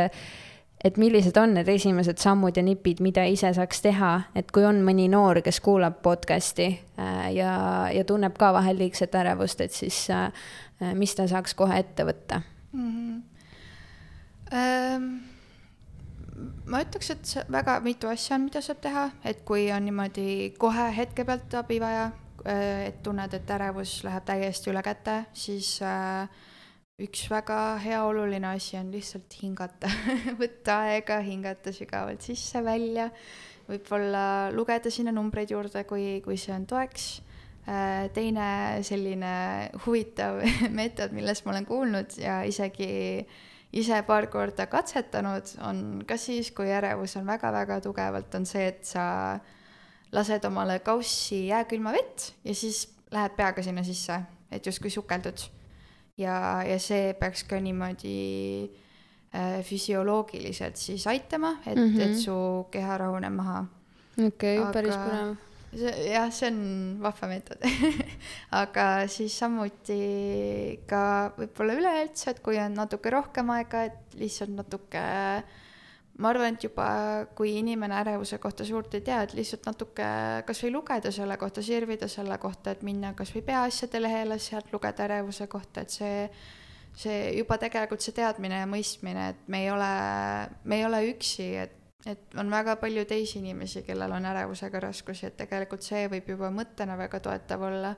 et 0.83 0.97
millised 1.01 1.37
on 1.37 1.55
need 1.57 1.69
esimesed 1.71 2.19
sammud 2.21 2.57
ja 2.57 2.63
nipid, 2.63 3.01
mida 3.01 3.23
ise 3.25 3.53
saaks 3.53 3.81
teha, 3.81 4.11
et 4.35 4.51
kui 4.51 4.65
on 4.65 4.81
mõni 4.85 5.07
noor, 5.11 5.41
kes 5.45 5.59
kuulab 5.65 6.01
podcast'i 6.05 6.67
äh, 6.71 7.29
ja, 7.35 7.53
ja 7.93 8.03
tunneb 8.07 8.37
ka 8.37 8.51
vahel 8.53 8.77
liigset 8.81 9.15
ärevust, 9.15 9.61
et 9.61 9.71
siis 9.71 10.07
mis 10.93 11.15
ta 11.15 11.27
saaks 11.31 11.55
kohe 11.55 11.79
ette 11.79 12.03
võtta 12.03 12.41
mm? 12.73 12.91
-hmm. 12.91 13.23
Um 14.55 15.07
ma 16.65 16.81
ütleks, 16.83 17.09
et 17.11 17.51
väga 17.51 17.79
mitu 17.79 18.07
asja 18.07 18.35
on, 18.35 18.41
mida 18.41 18.61
saab 18.61 18.81
teha, 18.81 19.09
et 19.25 19.41
kui 19.45 19.71
on 19.71 19.85
niimoodi 19.85 20.53
kohe 20.59 20.91
hetke 20.97 21.23
pealt 21.25 21.53
abi 21.53 21.79
vaja, 21.79 22.11
Äh, 22.45 22.87
et 22.87 23.03
tunned, 23.03 23.33
et 23.33 23.49
ärevus 23.49 24.03
läheb 24.05 24.25
täiesti 24.27 24.69
üle 24.69 24.83
käte, 24.85 25.23
siis 25.33 25.79
äh, 25.81 26.29
üks 27.01 27.25
väga 27.27 27.75
hea 27.83 27.99
oluline 28.07 28.47
asi 28.55 28.77
on 28.79 28.91
lihtsalt 28.93 29.33
hingata 29.41 29.89
võtta 30.41 30.79
aega, 30.87 31.19
hingata 31.23 31.73
sügavalt 31.75 32.23
sisse-välja, 32.23 33.09
võib-olla 33.67 34.51
lugeda 34.55 34.91
sinna 34.93 35.11
numbreid 35.15 35.51
juurde, 35.51 35.83
kui, 35.89 36.21
kui 36.23 36.37
see 36.39 36.53
on 36.55 36.67
toeks. 36.69 37.09
Äh, 37.65 38.05
teine 38.13 38.45
selline 38.85 39.33
huvitav 39.87 40.39
meetod, 40.77 41.15
millest 41.17 41.43
ma 41.45 41.55
olen 41.55 41.67
kuulnud 41.67 42.15
ja 42.21 42.43
isegi 42.47 43.25
ise 43.75 43.97
paar 44.07 44.29
korda 44.31 44.69
katsetanud, 44.71 45.55
on 45.67 45.81
ka 46.07 46.15
siis, 46.21 46.53
kui 46.55 46.69
ärevus 46.71 47.17
on 47.19 47.27
väga-väga 47.27 47.81
tugevalt, 47.83 48.37
on 48.37 48.47
see, 48.47 48.69
et 48.69 48.85
sa 48.87 49.35
lased 50.15 50.47
omale 50.47 50.77
kaussi 50.85 51.47
jääkülma 51.49 51.91
vett 51.97 52.29
ja 52.45 52.55
siis 52.55 52.85
lähed 53.11 53.35
peaga 53.35 53.65
sinna 53.65 53.83
sisse, 53.83 54.21
et 54.53 54.63
justkui 54.69 54.93
sukeldud. 54.93 55.49
Ja, 56.17 56.35
ja 56.67 56.77
see 56.81 57.13
peaks 57.19 57.45
ka 57.49 57.59
niimoodi 57.61 58.17
äh, 59.35 59.59
füsioloogiliselt 59.65 60.79
siis 60.79 61.07
aitama, 61.07 61.57
et 61.65 61.77
mm, 61.77 61.89
-hmm. 61.89 62.01
et 62.01 62.19
su 62.19 62.67
keha 62.71 62.97
rahuneb 62.97 63.33
maha. 63.33 63.65
okei 64.27 64.59
okay,, 64.59 64.73
päris 64.73 64.95
põnev. 64.95 65.35
see 65.75 66.07
jah, 66.11 66.31
see 66.31 66.47
on 66.47 66.61
vahva 67.01 67.27
meetod 67.27 67.67
aga 68.63 69.07
siis 69.07 69.39
samuti 69.39 70.79
ka 70.87 71.33
võib-olla 71.37 71.75
üleüldse, 71.81 72.31
et 72.31 72.39
kui 72.39 72.59
on 72.59 72.73
natuke 72.73 73.09
rohkem 73.09 73.49
aega, 73.49 73.83
et 73.83 74.19
lihtsalt 74.19 74.55
natuke 74.55 75.03
äh, 75.03 75.43
ma 76.17 76.29
arvan, 76.31 76.55
et 76.55 76.63
juba 76.63 76.87
kui 77.35 77.57
inimene 77.59 77.97
ärevuse 77.99 78.37
kohta 78.43 78.65
suurt 78.67 78.93
ei 78.95 79.03
tea, 79.05 79.21
et 79.25 79.33
lihtsalt 79.35 79.65
natuke 79.67 80.09
kasvõi 80.47 80.71
lugeda 80.71 81.11
selle 81.11 81.37
kohta, 81.41 81.63
sirvida 81.65 82.07
selle 82.11 82.37
kohta, 82.41 82.75
et 82.75 82.85
minna 82.87 83.13
kasvõi 83.17 83.43
peaasjade 83.47 83.99
lehele, 83.99 84.37
sealt 84.39 84.71
lugeda 84.73 85.07
ärevuse 85.09 85.49
kohta, 85.51 85.83
et 85.83 85.95
see, 85.95 86.27
see 86.95 87.17
juba 87.35 87.57
tegelikult 87.61 88.05
see 88.05 88.15
teadmine 88.15 88.61
ja 88.61 88.69
mõistmine, 88.69 89.31
et 89.33 89.49
me 89.51 89.65
ei 89.65 89.71
ole, 89.73 89.95
me 90.63 90.79
ei 90.79 90.85
ole 90.87 91.01
üksi, 91.11 91.49
et, 91.65 91.75
et 92.07 92.39
on 92.39 92.53
väga 92.53 92.77
palju 92.79 93.03
teisi 93.09 93.41
inimesi, 93.41 93.83
kellel 93.87 94.15
on 94.15 94.29
ärevusega 94.31 94.85
raskusi, 94.87 95.27
et 95.27 95.35
tegelikult 95.41 95.83
see 95.83 96.07
võib 96.11 96.31
juba 96.35 96.53
mõttena 96.53 96.95
väga 96.99 97.19
toetav 97.27 97.67
olla. 97.71 97.95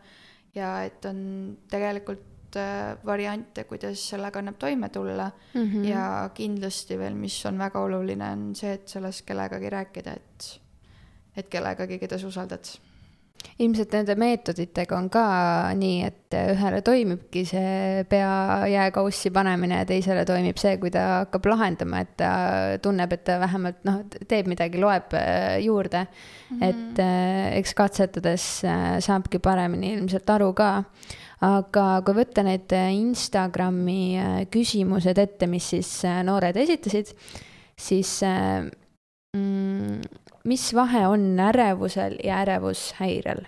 Ja 0.56 0.80
et 0.88 1.06
on 1.06 1.20
tegelikult 1.70 2.37
variante, 3.06 3.64
kuidas 3.70 4.02
sellega 4.10 4.40
annab 4.40 4.58
toime 4.60 4.90
tulla 4.90 5.30
mm. 5.54 5.62
-hmm. 5.62 5.86
ja 5.86 6.30
kindlasti 6.34 6.98
veel, 7.00 7.16
mis 7.16 7.46
on 7.46 7.58
väga 7.58 7.80
oluline, 7.80 8.32
on 8.32 8.56
see, 8.56 8.74
et 8.74 8.88
sellest 8.88 9.26
kellegagi 9.26 9.70
rääkida, 9.70 10.14
et, 10.14 10.60
et 11.36 11.50
kellegagi, 11.50 12.00
keda 12.00 12.18
sa 12.18 12.28
usaldad 12.28 12.78
ilmselt 13.58 13.94
nende 13.96 14.14
meetoditega 14.20 14.98
on 14.98 15.08
ka 15.14 15.24
nii, 15.78 16.06
et 16.06 16.36
ühele 16.54 16.82
toimibki 16.86 17.44
see 17.48 18.04
pea 18.10 18.68
jääkaussi 18.70 19.32
panemine 19.34 19.82
ja 19.82 19.88
teisele 19.90 20.26
toimib 20.30 20.60
see, 20.62 20.76
kui 20.82 20.92
ta 20.94 21.06
hakkab 21.24 21.48
lahendama, 21.50 22.04
et 22.06 22.14
ta 22.22 22.32
tunneb, 22.84 23.14
et 23.16 23.24
ta 23.28 23.40
vähemalt 23.42 23.82
noh, 23.88 24.04
teeb 24.30 24.50
midagi, 24.52 24.82
loeb 24.82 25.16
äh, 25.18 25.58
juurde 25.66 26.06
mm. 26.06 26.60
-hmm. 26.60 26.68
et 26.70 27.00
äh, 27.02 27.58
eks 27.62 27.74
katsetades 27.78 28.50
äh, 28.66 29.00
saabki 29.00 29.40
paremini 29.40 29.94
ilmselt 29.98 30.30
aru 30.30 30.54
ka. 30.54 30.84
Aga 31.46 31.86
kui 32.06 32.18
võtta 32.18 32.44
need 32.46 32.74
Instagrami 32.74 34.48
küsimused 34.54 35.20
ette, 35.22 35.50
mis 35.50 35.68
siis 35.76 35.92
noored 36.26 36.58
esitasid, 36.58 37.12
siis 37.78 38.14
mm, 38.26 40.02
mis 40.50 40.66
vahe 40.74 41.06
on 41.12 41.30
ärevusel 41.50 42.18
ja 42.26 42.42
ärevushäirel 42.46 43.46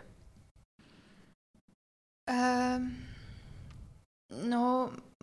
äh,? 2.30 2.80
no 4.50 4.64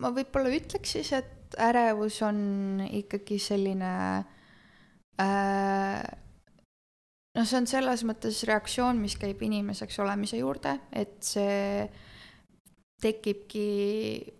ma 0.01 0.11
võib-olla 0.13 0.51
ütleks 0.53 0.97
siis, 0.97 1.13
et 1.15 1.55
ärevus 1.63 2.19
on 2.27 2.81
ikkagi 2.85 3.39
selline 3.41 3.91
äh, 5.21 6.01
noh, 7.37 7.45
see 7.45 7.59
on 7.61 7.69
selles 7.69 8.03
mõttes 8.07 8.43
reaktsioon, 8.49 8.99
mis 9.01 9.17
käib 9.19 9.41
inimeseks 9.45 9.99
olemise 10.03 10.41
juurde, 10.41 10.77
et 10.91 11.17
see 11.25 11.87
tekibki 13.01 13.67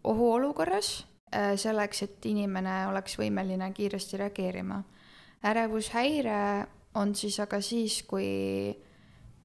ohuolukorras 0.03 1.05
äh, 1.35 1.53
selleks, 1.59 2.03
et 2.03 2.25
inimene 2.25 2.87
oleks 2.87 3.17
võimeline 3.19 3.71
kiiresti 3.73 4.17
reageerima. 4.17 4.83
ärevushäire 5.45 6.67
on 6.95 7.15
siis 7.15 7.39
aga 7.39 7.61
siis, 7.61 8.01
kui, 8.03 8.73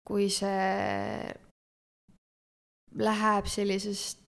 kui 0.05 0.31
see 0.33 1.35
läheb 2.97 3.47
sellisest 3.47 4.23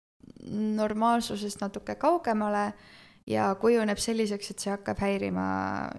normaalsusest 0.50 1.60
natuke 1.60 1.94
kaugemale 1.94 2.72
ja 3.26 3.54
kujuneb 3.60 3.98
selliseks, 4.00 4.50
et 4.50 4.60
see 4.60 4.72
hakkab 4.72 5.00
häirima 5.00 5.46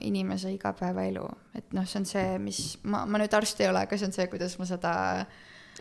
inimese 0.05 0.51
igapäevaelu. 0.53 1.25
et 1.55 1.73
noh, 1.73 1.85
see 1.87 1.99
on 1.99 2.05
see, 2.05 2.37
mis, 2.39 2.61
ma, 2.83 3.05
ma 3.05 3.21
nüüd 3.21 3.33
arst 3.33 3.61
ei 3.61 3.69
ole, 3.71 3.85
aga 3.85 3.97
see 3.97 4.09
on 4.09 4.13
see, 4.13 4.27
kuidas 4.29 4.57
ma 4.59 4.69
seda 4.69 4.93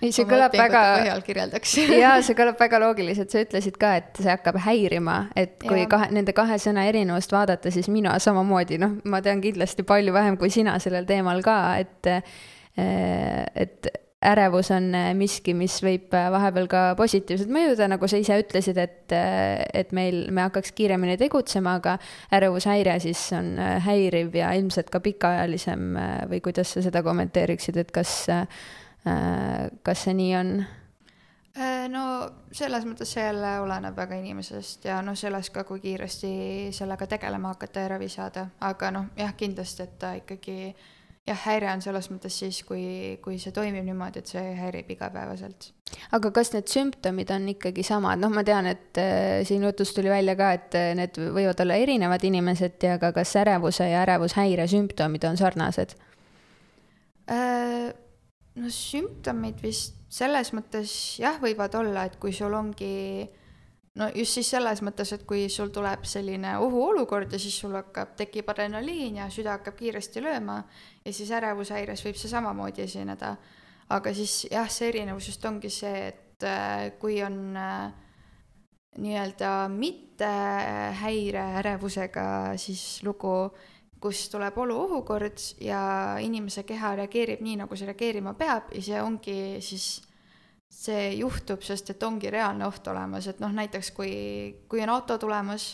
ei, 0.02 0.12
see 0.14 0.26
kõlab 0.28 0.54
väga, 0.58 0.82
kirjeldaks 1.26 1.74
jaa, 2.02 2.18
see 2.24 2.36
kõlab 2.38 2.60
väga 2.60 2.80
loogiliselt, 2.84 3.32
sa 3.32 3.42
ütlesid 3.44 3.78
ka, 3.80 3.94
et 4.00 4.20
see 4.20 4.30
hakkab 4.30 4.58
häirima, 4.66 5.18
et 5.38 5.58
kui 5.62 5.84
ja. 5.84 5.88
kahe, 5.90 6.10
nende 6.14 6.34
kahe 6.36 6.58
sõna 6.62 6.86
erinevust 6.90 7.34
vaadata, 7.34 7.72
siis 7.74 7.90
mina 7.92 8.16
samamoodi, 8.22 8.80
noh, 8.82 8.96
ma 9.10 9.22
tean 9.24 9.42
kindlasti 9.44 9.86
palju 9.86 10.14
vähem 10.16 10.38
kui 10.40 10.52
sina 10.54 10.78
sellel 10.82 11.06
teemal 11.08 11.44
ka, 11.44 11.58
et 11.82 12.14
eh, 12.14 12.40
et 13.54 13.92
ärevus 14.24 14.70
on 14.72 14.86
miski, 15.18 15.52
mis 15.52 15.74
võib 15.84 16.08
vahepeal 16.10 16.64
ka 16.72 16.78
positiivselt 16.96 17.50
mõjuda, 17.52 17.90
nagu 17.92 18.08
sa 18.08 18.16
ise 18.16 18.38
ütlesid, 18.40 18.78
et, 18.80 19.12
et 19.12 19.92
meil, 19.92 20.22
me 20.32 20.46
hakkaks 20.46 20.72
kiiremini 20.72 21.18
tegutsema, 21.20 21.74
aga 21.76 21.98
ärevushäire 22.34 22.96
siis 23.04 23.20
on 23.36 23.52
häiriv 23.84 24.32
ja 24.40 24.54
ilmselt 24.56 24.88
ka 24.90 25.02
pikaajalisem 25.04 25.92
või 26.32 26.40
kuidas 26.46 26.72
sa 26.72 26.82
seda 26.86 27.04
kommenteeriksid, 27.04 27.76
et 27.84 27.92
kas 27.92 28.16
Äh, 28.32 28.46
kas 29.04 30.06
see 30.06 30.14
nii 30.16 30.32
on? 30.38 30.56
Äh, 31.54 31.86
no 31.86 32.00
selles 32.50 32.82
mõttes 32.82 33.12
see 33.14 33.22
jälle 33.22 33.60
oleneb 33.62 33.94
väga 33.94 34.16
inimesest 34.18 34.88
ja 34.88 34.96
noh, 35.06 35.14
sellest 35.14 35.52
ka, 35.54 35.62
kui 35.68 35.78
kiiresti 35.78 36.32
sellega 36.74 37.06
tegelema 37.06 37.52
hakata 37.52 37.84
ja 37.84 37.92
ravi 37.92 38.08
saada, 38.10 38.48
aga 38.66 38.90
noh, 38.90 39.12
jah, 39.14 39.36
kindlasti, 39.38 39.86
et 39.86 39.94
ta 40.02 40.10
ikkagi 40.18 40.56
jah, 41.28 41.38
häire 41.44 41.70
on 41.70 41.84
selles 41.84 42.10
mõttes 42.10 42.40
siis, 42.42 42.58
kui, 42.66 42.82
kui 43.22 43.38
see 43.38 43.54
toimib 43.54 43.86
niimoodi, 43.86 44.24
et 44.24 44.34
see 44.34 44.42
häirib 44.58 44.90
igapäevaselt. 44.96 45.70
aga 46.18 46.34
kas 46.34 46.50
need 46.56 46.74
sümptomid 46.74 47.30
on 47.30 47.46
ikkagi 47.54 47.86
samad, 47.86 48.18
noh, 48.18 48.34
ma 48.34 48.42
tean, 48.42 48.66
et 48.74 48.98
äh, 48.98 49.46
siin 49.46 49.62
jutust 49.62 49.94
tuli 49.94 50.10
välja 50.10 50.34
ka, 50.34 50.52
et 50.58 50.74
äh, 50.74 50.90
need 50.98 51.22
võivad 51.22 51.62
olla 51.62 51.78
erinevad 51.78 52.26
inimesed 52.26 52.82
ja 52.82 52.98
ka 52.98 53.14
kas 53.14 53.38
ärevuse 53.44 53.92
ja 53.94 54.02
ärevushäire 54.02 54.66
sümptomid 54.66 55.30
on 55.30 55.38
sarnased 55.38 55.94
äh,? 57.30 57.94
No 58.60 58.70
sümptomid 58.70 59.62
vist 59.62 59.96
selles 60.14 60.52
mõttes 60.54 60.92
jah, 61.18 61.40
võivad 61.42 61.74
olla, 61.78 62.04
et 62.06 62.18
kui 62.22 62.32
sul 62.34 62.54
ongi 62.54 63.26
no 63.98 64.08
just 64.14 64.38
siis 64.38 64.50
selles 64.54 64.82
mõttes, 64.86 65.12
et 65.14 65.24
kui 65.26 65.46
sul 65.52 65.72
tuleb 65.74 66.06
selline 66.08 66.56
ohuolukord 66.62 67.32
ja 67.34 67.40
siis 67.40 67.56
sul 67.60 67.74
hakkab, 67.78 68.14
tekib 68.18 68.48
adrenaliin 68.50 69.20
ja 69.22 69.28
süda 69.32 69.58
hakkab 69.58 69.78
kiiresti 69.78 70.22
lööma 70.24 70.60
ja 71.04 71.12
siis 71.12 71.30
ärevushäires 71.34 72.04
võib 72.06 72.18
see 72.18 72.30
samamoodi 72.30 72.86
esineda. 72.86 73.36
aga 73.94 74.14
siis 74.14 74.46
jah, 74.50 74.70
see 74.70 74.88
erinevus 74.88 75.28
just 75.28 75.44
ongi 75.44 75.70
see, 75.70 76.08
et 76.08 76.46
äh, 76.46 76.92
kui 76.98 77.20
on 77.22 77.56
äh, 77.56 77.92
nii-öelda 78.98 79.68
mitte 79.68 80.30
häire 81.00 81.42
ärevusega 81.60 82.26
siis 82.58 83.02
lugu, 83.02 83.50
kus 84.04 84.26
tuleb 84.28 84.58
oluohukord 84.60 85.40
ja 85.64 85.80
inimese 86.20 86.66
keha 86.68 86.92
reageerib 87.00 87.40
nii, 87.44 87.56
nagu 87.62 87.76
see 87.78 87.88
reageerima 87.88 88.34
peab 88.36 88.74
ja 88.76 88.82
see 88.84 89.00
ongi 89.00 89.36
siis, 89.64 89.86
see 90.68 91.14
juhtub, 91.20 91.62
sest 91.64 91.94
et 91.94 92.04
ongi 92.04 92.32
reaalne 92.34 92.66
oht 92.68 92.84
olemas, 92.92 93.30
et 93.30 93.40
noh, 93.40 93.54
näiteks 93.54 93.94
kui, 93.96 94.12
kui 94.68 94.82
on 94.84 94.92
auto 94.92 95.16
tulemas 95.22 95.70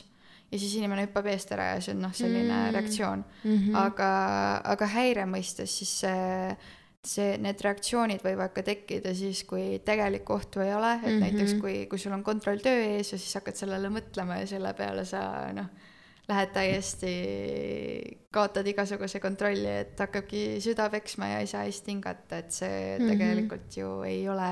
ja 0.50 0.58
siis 0.58 0.76
inimene 0.78 1.08
hüppab 1.08 1.26
eest 1.32 1.50
ära 1.56 1.72
ja 1.72 1.80
see 1.82 1.96
on 1.96 2.04
noh, 2.06 2.14
selline 2.14 2.54
mm. 2.54 2.74
reaktsioon 2.76 3.24
mm. 3.24 3.56
-hmm. 3.56 3.80
aga, 3.82 4.10
aga 4.74 4.90
häire 4.94 5.26
mõistes 5.30 5.74
siis 5.80 5.98
see, 6.04 6.56
see, 7.06 7.36
need 7.42 7.62
reaktsioonid 7.66 8.22
võivad 8.22 8.54
ka 8.54 8.62
tekkida 8.66 9.14
siis, 9.14 9.42
kui 9.50 9.80
tegelikku 9.84 10.38
ohtu 10.38 10.62
ei 10.62 10.74
ole, 10.74 10.94
et 10.94 11.02
mm 11.02 11.10
-hmm. 11.10 11.20
näiteks 11.26 11.54
kui, 11.62 11.86
kui 11.90 11.98
sul 11.98 12.14
on 12.14 12.22
kontroll 12.22 12.62
töö 12.62 12.82
ees 12.94 13.12
ja 13.12 13.18
siis 13.18 13.34
hakkad 13.40 13.58
sellele 13.58 13.90
mõtlema 13.90 14.38
ja 14.42 14.46
selle 14.46 14.74
peale 14.74 15.04
sa 15.04 15.22
noh 15.54 15.89
lähed 16.30 16.54
täiesti, 16.54 17.12
kaotad 18.32 18.66
igasuguse 18.70 19.20
kontrolli, 19.22 19.68
et 19.84 20.00
hakkabki 20.00 20.62
süda 20.62 20.88
peksma 20.92 21.34
ja 21.34 21.44
ei 21.44 21.50
saa 21.50 21.66
hästi 21.66 21.94
hingata, 21.94 22.42
et 22.44 22.52
see 22.52 22.72
mm 22.72 23.04
-hmm. 23.04 23.12
tegelikult 23.12 23.76
ju 23.76 24.02
ei 24.08 24.28
ole 24.28 24.50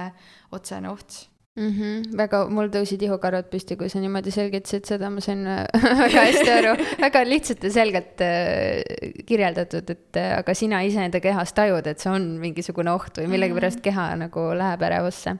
otsene 0.53 0.91
oht 0.91 1.29
mm. 1.59 1.73
-hmm. 1.73 2.17
väga, 2.17 2.43
mul 2.53 2.71
tõusid 2.73 3.03
ihukarvad 3.05 3.49
püsti, 3.53 3.77
kui 3.79 3.91
sa 3.91 4.01
niimoodi 4.03 4.33
selgitasid 4.35 4.87
seda, 4.89 5.11
ma 5.11 5.23
sain 5.25 5.45
väga 6.05 6.25
hästi 6.29 6.53
aru, 6.55 6.75
väga 7.01 7.25
lihtsalt 7.27 7.65
ja 7.67 7.73
selgelt 7.75 8.23
äh, 8.25 9.25
kirjeldatud, 9.27 9.91
et 9.95 10.21
äh, 10.21 10.31
aga 10.39 10.55
sina 10.55 10.83
iseenda 10.87 11.21
kehas 11.25 11.53
tajud, 11.57 11.87
et 11.87 12.05
see 12.05 12.13
on 12.13 12.31
mingisugune 12.43 12.95
oht 12.95 13.21
või 13.21 13.33
millegipärast 13.35 13.81
mhm. 13.81 13.87
keha 13.89 14.07
nagu 14.25 14.47
läheb 14.59 14.87
ärevusse. 14.91 15.37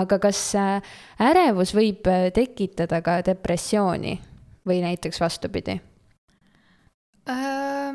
aga 0.00 0.18
kas 0.22 0.42
äh, 0.58 0.96
ärevus 1.30 1.74
võib 1.76 2.08
äh, 2.08 2.30
tekitada 2.34 3.02
ka 3.04 3.20
depressiooni? 3.26 4.18
Või 4.66 4.80
näiteks 4.84 5.20
vastupidi? 5.20 5.80
Äh, 7.28 7.94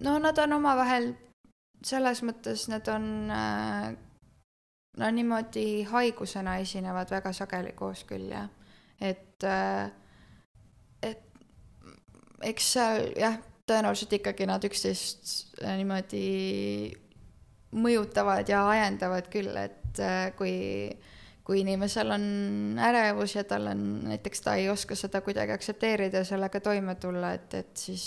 no 0.00 0.18
nad 0.18 0.38
on 0.38 0.52
omavahel, 0.58 1.12
selles 1.84 2.22
mõttes 2.26 2.66
need 2.72 2.88
on 2.92 3.06
äh, 3.32 3.94
no 5.00 5.10
niimoodi 5.10 5.84
haigusena 5.88 6.58
esinevad 6.62 7.10
väga 7.10 7.32
sageli 7.32 7.72
koos 7.76 8.04
küll 8.08 8.30
jah, 8.32 8.50
et, 9.00 9.44
äh, 9.44 9.90
et 11.02 11.24
eks 12.52 12.72
seal 12.76 13.10
jah, 13.18 13.40
tõenäoliselt 13.66 14.12
ikkagi 14.20 14.46
nad 14.48 14.64
üksteist 14.64 15.56
niimoodi 15.64 16.26
mõjutavad 17.74 18.48
ja 18.48 18.66
ajendavad 18.68 19.30
küll, 19.32 19.56
et 19.56 19.98
kui 20.36 20.52
kui 21.44 21.60
inimesel 21.60 22.10
on 22.14 22.24
ärevus 22.80 23.36
ja 23.36 23.44
tal 23.48 23.68
on, 23.74 23.84
näiteks 24.08 24.40
ta 24.46 24.54
ei 24.56 24.70
oska 24.72 24.96
seda 24.96 25.20
kuidagi 25.24 25.52
aktsepteerida 25.52 26.22
ja 26.22 26.28
sellega 26.28 26.60
toime 26.64 26.94
tulla, 27.00 27.34
et, 27.36 27.54
et 27.54 27.76
siis 27.76 28.06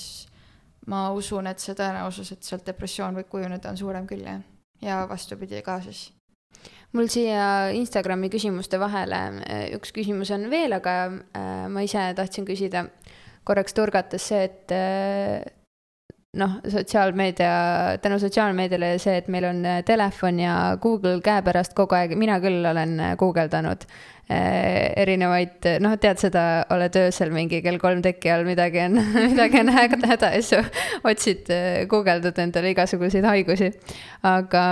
ma 0.90 1.08
usun, 1.14 1.50
et 1.52 1.62
see 1.62 1.76
tõenäosus, 1.78 2.32
et 2.34 2.48
sealt 2.48 2.66
depressioon 2.68 3.20
võib 3.20 3.30
kujuneda, 3.30 3.70
on 3.70 3.78
suurem 3.78 4.08
küll, 4.10 4.26
jah. 4.26 4.42
ja 4.82 5.04
vastupidi 5.10 5.62
ka 5.62 5.80
siis. 5.86 6.08
mul 6.98 7.12
siia 7.14 7.70
Instagrami 7.78 8.32
küsimuste 8.34 8.80
vahele 8.80 9.22
äh, 9.46 9.68
üks 9.78 9.94
küsimus 9.94 10.32
on 10.34 10.50
veel, 10.50 10.74
aga 10.74 10.98
äh, 11.06 11.68
ma 11.70 11.86
ise 11.86 12.10
tahtsin 12.18 12.48
küsida 12.48 12.88
korraks 13.48 13.76
turgates 13.78 14.28
see, 14.32 14.44
et 14.50 14.74
äh, 14.74 15.46
noh, 16.40 16.58
sotsiaalmeedia, 16.72 17.54
tänu 18.02 18.20
sotsiaalmeediale 18.22 18.94
see, 19.02 19.18
et 19.22 19.28
meil 19.32 19.48
on 19.50 19.64
äh, 19.66 19.82
telefon 19.88 20.40
ja 20.42 20.56
Google 20.82 21.20
käepärast 21.26 21.76
kogu 21.78 21.98
aeg, 21.98 22.16
mina 22.20 22.40
küll 22.44 22.66
olen 22.66 22.98
äh, 23.04 23.14
guugeldanud 23.20 23.86
äh, 23.86 24.94
erinevaid, 25.04 25.70
noh, 25.84 25.96
tead 26.02 26.22
seda, 26.22 26.44
oled 26.76 27.00
öösel 27.02 27.34
mingi 27.36 27.62
kell 27.66 27.80
kolm 27.82 28.04
teki 28.06 28.34
all, 28.34 28.48
midagi 28.48 28.84
on, 28.86 29.00
midagi 29.32 29.64
on 29.64 29.74
häda, 29.76 30.34
ja 30.34 30.42
siis 30.42 30.76
otsid, 31.04 31.54
guugeldad 31.92 32.44
endale 32.44 32.74
igasuguseid 32.76 33.28
haigusi. 33.28 33.72
aga, 34.28 34.66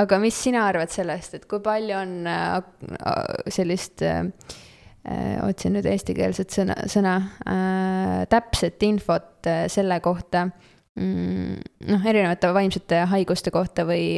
aga 0.00 0.20
mis 0.22 0.38
sina 0.46 0.68
arvad 0.68 0.92
sellest, 0.94 1.40
et 1.40 1.48
kui 1.50 1.62
palju 1.64 1.98
on 1.98 2.14
sellist 3.52 4.04
Äh, 4.04 4.30
otsin 5.44 5.74
nüüd 5.76 5.86
eestikeelset 5.90 6.54
sõna, 6.54 6.76
sõna 6.88 7.16
äh,, 7.44 8.24
täpset 8.32 8.82
infot 8.86 9.48
äh, 9.50 9.66
selle 9.72 9.98
kohta 10.04 10.46
mm,, 10.96 11.58
noh, 11.90 12.06
erinevate 12.08 12.52
vaimsete 12.56 13.02
haiguste 13.12 13.52
kohta 13.54 13.84
või, 13.88 14.16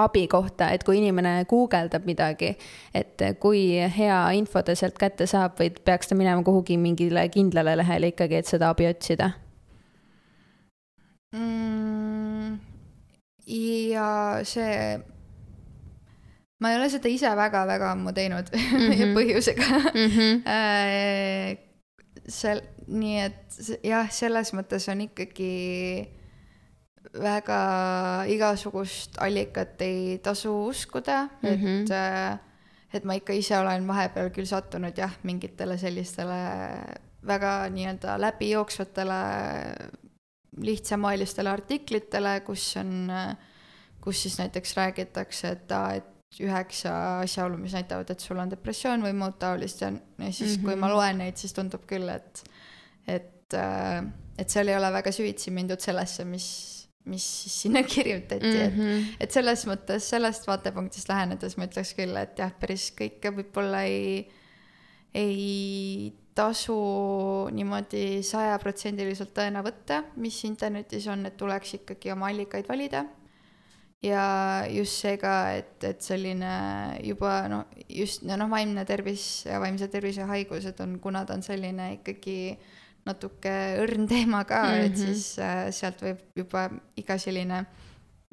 abi 0.00 0.26
kohta, 0.26 0.70
et 0.74 0.82
kui 0.84 0.98
inimene 0.98 1.44
guugeldab 1.50 2.06
midagi, 2.08 2.54
et 2.94 3.22
kui 3.40 3.78
hea 3.96 4.18
info 4.34 4.62
ta 4.66 4.74
sealt 4.74 4.98
kätte 4.98 5.28
saab 5.30 5.60
või 5.60 5.70
peaks 5.84 6.10
ta 6.10 6.18
minema 6.18 6.42
kuhugi 6.42 6.78
mingile 6.80 7.28
kindlale 7.30 7.76
lehele 7.78 8.10
ikkagi, 8.10 8.40
et 8.40 8.50
seda 8.50 8.72
abi 8.74 8.88
otsida 8.90 9.30
mm,? 11.36 12.58
ja 13.46 14.08
see, 14.48 14.98
ma 16.64 16.72
ei 16.72 16.78
ole 16.80 16.88
seda 16.92 17.12
ise 17.12 17.30
väga-väga 17.36 17.92
ammu 17.92 18.14
teinud 18.16 18.48
mm 18.56 18.88
-hmm. 18.88 19.14
põhjusega 19.18 19.68
mm. 19.92 20.10
-hmm. 20.16 21.62
sel-, 22.40 22.64
nii 22.88 23.18
et 23.20 23.60
jah, 23.84 24.08
selles 24.10 24.54
mõttes 24.56 24.88
on 24.88 25.04
ikkagi 25.04 25.52
väga 27.20 27.60
igasugust 28.32 29.20
allikat 29.22 29.82
ei 29.84 30.18
tasu 30.18 30.54
uskuda 30.72 31.22
mm, 31.22 31.48
-hmm. 31.48 31.52
et 31.52 31.88
mhm. 31.88 31.92
äh, 31.92 32.38
et 32.94 33.04
ma 33.04 33.16
ikka 33.18 33.34
ise 33.34 33.58
olen 33.58 33.86
vahepeal 33.88 34.30
küll 34.30 34.46
sattunud 34.46 34.98
jah, 34.98 35.12
mingitele 35.26 35.76
sellistele 35.78 36.38
väga 37.26 37.68
nii-öelda 37.74 38.14
läbijooksvatele 38.20 39.20
lihtsamaalistele 40.62 41.50
artiklitele, 41.50 42.40
kus 42.46 42.76
on, 42.78 43.10
kus 44.00 44.22
siis 44.22 44.38
näiteks 44.38 44.76
räägitakse, 44.76 45.48
et 45.56 45.72
aa, 45.74 45.94
et 45.98 46.13
üheksa 46.42 46.92
asjaolu, 47.22 47.58
mis 47.60 47.74
näitavad, 47.76 48.10
et 48.10 48.20
sul 48.20 48.40
on 48.42 48.50
depressioon 48.50 49.04
või 49.06 49.14
muud 49.18 49.38
taolist 49.38 49.84
ja, 49.84 49.90
ja 49.92 50.30
siis 50.32 50.56
mm, 50.56 50.60
-hmm. 50.60 50.64
kui 50.64 50.76
ma 50.76 50.86
mhm. 50.86 50.94
loen 50.94 51.20
neid, 51.22 51.36
siis 51.40 51.52
tundub 51.56 51.86
küll, 51.90 52.08
et, 52.08 52.44
et, 53.06 53.54
äh, 53.54 54.00
et 54.38 54.50
seal 54.50 54.68
ei 54.68 54.76
ole 54.76 54.92
väga 54.92 55.12
süvitsi 55.14 55.54
mindud 55.54 55.80
sellesse, 55.80 56.24
mis 56.24 56.48
mis 57.04 57.24
siis 57.42 57.62
sinna 57.62 57.82
kirjutati 57.82 58.46
mm, 58.46 58.52
-hmm. 58.52 58.66
et, 58.66 58.76
mhm. 58.76 59.16
et 59.20 59.32
selles 59.32 59.66
mõttes 59.68 60.08
sellest 60.08 60.46
vaatepunktist 60.46 61.08
lähenedes 61.08 61.56
ma 61.56 61.66
ütleks 61.68 61.92
küll, 61.98 62.16
et 62.16 62.38
jah, 62.38 62.52
päris 62.60 62.90
kõike 62.96 63.32
võib-olla 63.36 63.82
ei, 63.84 64.28
ei 65.14 66.14
tasu 66.34 66.76
niimoodi 67.54 68.22
sajaprotsendiliselt 68.26 69.34
tõena 69.36 69.62
võtta, 69.64 70.02
mis 70.16 70.40
internetis 70.48 71.06
on, 71.06 71.26
et 71.26 71.36
tuleks 71.36 71.76
ikkagi 71.78 72.12
oma 72.14 72.30
allikaid 72.32 72.68
valida. 72.68 73.04
Ja 74.04 74.24
just 74.68 75.00
see 75.02 75.16
ka, 75.20 75.34
et, 75.56 75.76
et 75.86 76.04
selline 76.04 76.54
juba 77.04 77.36
noh, 77.50 77.64
just 77.88 78.24
noh, 78.28 78.48
vaimne 78.50 78.84
tervis 78.88 79.44
ja 79.48 79.60
vaimse 79.62 79.88
tervise 79.92 80.26
haigused 80.28 80.80
on, 80.84 80.98
kuna 81.02 81.24
ta 81.24 81.36
on 81.38 81.44
selline 81.46 81.94
ikkagi 81.98 82.38
natuke 83.04 83.54
õrn 83.82 84.08
teema 84.08 84.44
ka 84.48 84.62
mm, 84.62 84.70
-hmm. 84.70 84.84
et 84.84 84.92
mhm. 84.92 85.00
siis 85.04 85.38
äh, 85.38 85.64
sealt 85.70 86.02
võib 86.02 86.22
juba 86.36 86.68
iga 86.96 87.18
selline 87.18 87.64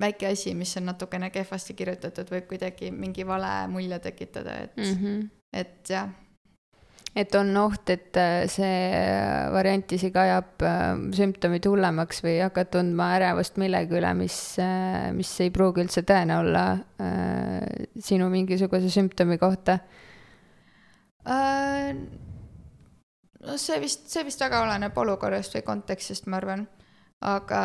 väike 0.01 0.31
asi, 0.31 0.53
mis 0.57 0.73
on 0.77 0.87
natukene 0.89 1.29
kehvasti 1.29 1.75
kirjutatud, 1.77 2.29
võib 2.31 2.47
kuidagi 2.49 2.91
mingi 2.91 3.25
vale 3.27 3.67
mulje 3.69 3.99
tekitada, 3.99 4.55
et 4.65 4.77
mm, 4.77 4.97
-hmm. 4.97 5.29
et 5.53 5.89
jah. 5.89 6.09
Et 7.15 7.35
on 7.35 7.49
oht, 7.59 7.89
et 7.91 8.15
äh, 8.19 8.45
see 8.51 8.91
variant 9.51 9.91
isegi 9.91 10.19
ajab 10.21 10.63
äh, 10.63 10.93
sümptomid 11.17 11.65
hullemaks 11.67 12.23
või 12.23 12.37
hakkad 12.39 12.71
tundma 12.77 13.09
ärevust 13.17 13.59
millegi 13.59 13.97
üle, 13.99 14.13
mis, 14.15 14.37
äh, 14.63 15.09
mis 15.15 15.31
ei 15.43 15.51
pruugi 15.51 15.83
üldse 15.83 16.05
tõene 16.07 16.39
olla 16.39 16.65
sinu 18.01 18.29
mingisuguse 18.31 18.89
sümptomi 18.93 19.37
kohta 19.41 19.79
no 23.41 23.57
see 23.57 23.79
vist, 23.83 24.07
see 24.11 24.23
vist 24.27 24.41
väga 24.41 24.61
oleneb 24.65 24.97
olukorrast 24.97 25.57
või 25.57 25.65
kontekstist, 25.67 26.29
ma 26.31 26.39
arvan. 26.39 26.67
aga 27.21 27.61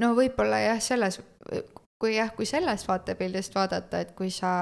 no 0.00 0.14
võib-olla 0.16 0.60
jah, 0.62 0.80
selles, 0.80 1.18
kui 2.00 2.14
jah, 2.16 2.30
kui 2.36 2.46
sellest 2.48 2.88
vaatepildist 2.88 3.56
vaadata, 3.56 4.00
et 4.04 4.14
kui 4.16 4.30
sa 4.30 4.52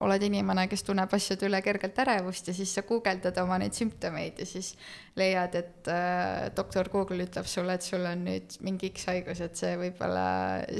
oled 0.00 0.22
inimene, 0.24 0.64
kes 0.70 0.82
tunneb 0.86 1.12
asjade 1.12 1.44
üle 1.48 1.60
kergelt 1.64 1.98
ärevust 2.00 2.48
ja 2.48 2.54
siis 2.56 2.72
sa 2.76 2.84
guugeldad 2.88 3.36
oma 3.42 3.58
neid 3.60 3.76
sümptomeid 3.76 4.40
ja 4.40 4.46
siis 4.48 4.72
leiad, 5.20 5.54
et 5.60 5.90
äh, 5.92 6.48
doktor 6.56 6.88
Google 6.92 7.26
ütleb 7.26 7.48
sulle, 7.50 7.76
et 7.76 7.84
sul 7.84 8.06
on 8.08 8.24
nüüd 8.24 8.56
mingi 8.64 8.92
X 8.94 9.10
haigus, 9.10 9.42
et 9.44 9.60
see 9.60 9.76
võib-olla, 9.80 10.24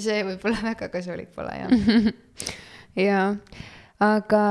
see 0.01 0.25
võib-olla 0.25 0.65
väga 0.71 0.91
kasulik 0.93 1.35
pole, 1.37 1.53
jah. 1.61 2.11
jaa, 3.09 3.29
aga 4.09 4.45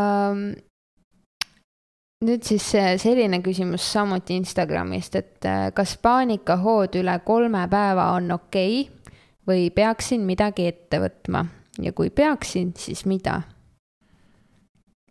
nüüd 2.29 2.45
siis 2.45 2.69
selline 3.01 3.41
küsimus 3.41 3.89
samuti 3.89 4.37
Instagramist, 4.37 5.17
et 5.17 5.49
äh, 5.49 5.69
kas 5.73 5.97
paanikahood 6.03 7.01
üle 7.01 7.17
kolme 7.25 7.65
päeva 7.71 8.11
on 8.19 8.37
okei 8.37 8.83
okay 8.85 9.15
või 9.49 9.69
peaksin 9.73 10.29
midagi 10.29 10.69
ette 10.69 11.01
võtma? 11.01 11.47
Ja 11.79 11.93
kui 11.95 12.11
peaksin, 12.11 12.73
siis 12.77 13.05
mida 13.07 13.39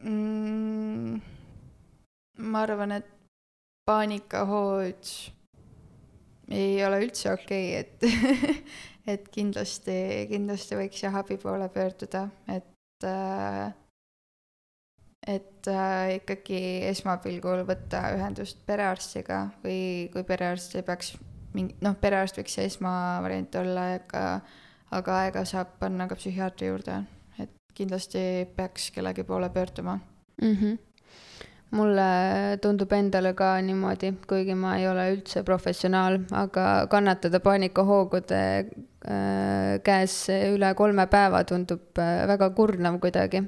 mm,? 0.02 1.20
ma 2.38 2.62
arvan, 2.62 2.92
et 3.00 3.10
paanikahood 3.88 5.10
ei 6.54 6.78
ole 6.86 7.02
üldse 7.04 7.32
okei 7.32 7.80
okay,, 7.80 7.82
et 7.82 7.98
et 9.12 9.28
kindlasti, 9.32 9.98
kindlasti 10.30 10.78
võiks 10.78 11.02
jah 11.02 11.16
abi 11.20 11.38
poole 11.40 11.68
pöörduda, 11.72 12.28
et 12.52 13.06
äh, 13.08 13.68
et 15.28 15.68
äh, 15.68 16.14
ikkagi 16.18 16.60
esmapilgul 16.88 17.64
võtta 17.68 18.04
ühendust 18.16 18.60
perearstiga 18.66 19.48
või 19.64 20.08
kui 20.12 20.24
perearst 20.24 20.76
ei 20.78 20.86
peaks 20.86 21.16
mingi, 21.56 21.76
noh, 21.84 21.96
perearst 22.00 22.38
võiks 22.40 22.56
see 22.56 22.68
esmavariant 22.68 23.58
olla, 23.60 23.86
aga, 23.98 24.24
aga 24.94 25.20
aega 25.24 25.44
saab 25.48 25.76
panna 25.80 26.08
ka 26.08 26.16
psühhiaatri 26.18 26.70
juurde, 26.70 27.00
kindlasti 27.78 28.20
peaks 28.56 28.90
kellegi 28.94 29.24
poole 29.24 29.50
pöörduma 29.54 29.98
mm. 30.42 30.54
-hmm 30.54 30.76
mulle 31.70 32.58
tundub 32.62 32.92
endale 32.92 33.34
ka 33.36 33.60
niimoodi, 33.60 34.12
kuigi 34.28 34.54
ma 34.56 34.76
ei 34.78 34.86
ole 34.88 35.04
üldse 35.12 35.42
professionaal, 35.44 36.20
aga 36.32 36.86
kannatada 36.88 37.40
paanikahoogude 37.44 38.40
äh, 38.64 39.74
käes 39.84 40.14
üle 40.32 40.72
kolme 40.74 41.06
päeva 41.12 41.42
tundub 41.44 42.00
äh, 42.00 42.24
väga 42.30 42.50
kurnav 42.56 42.96
kuidagi 43.02 43.44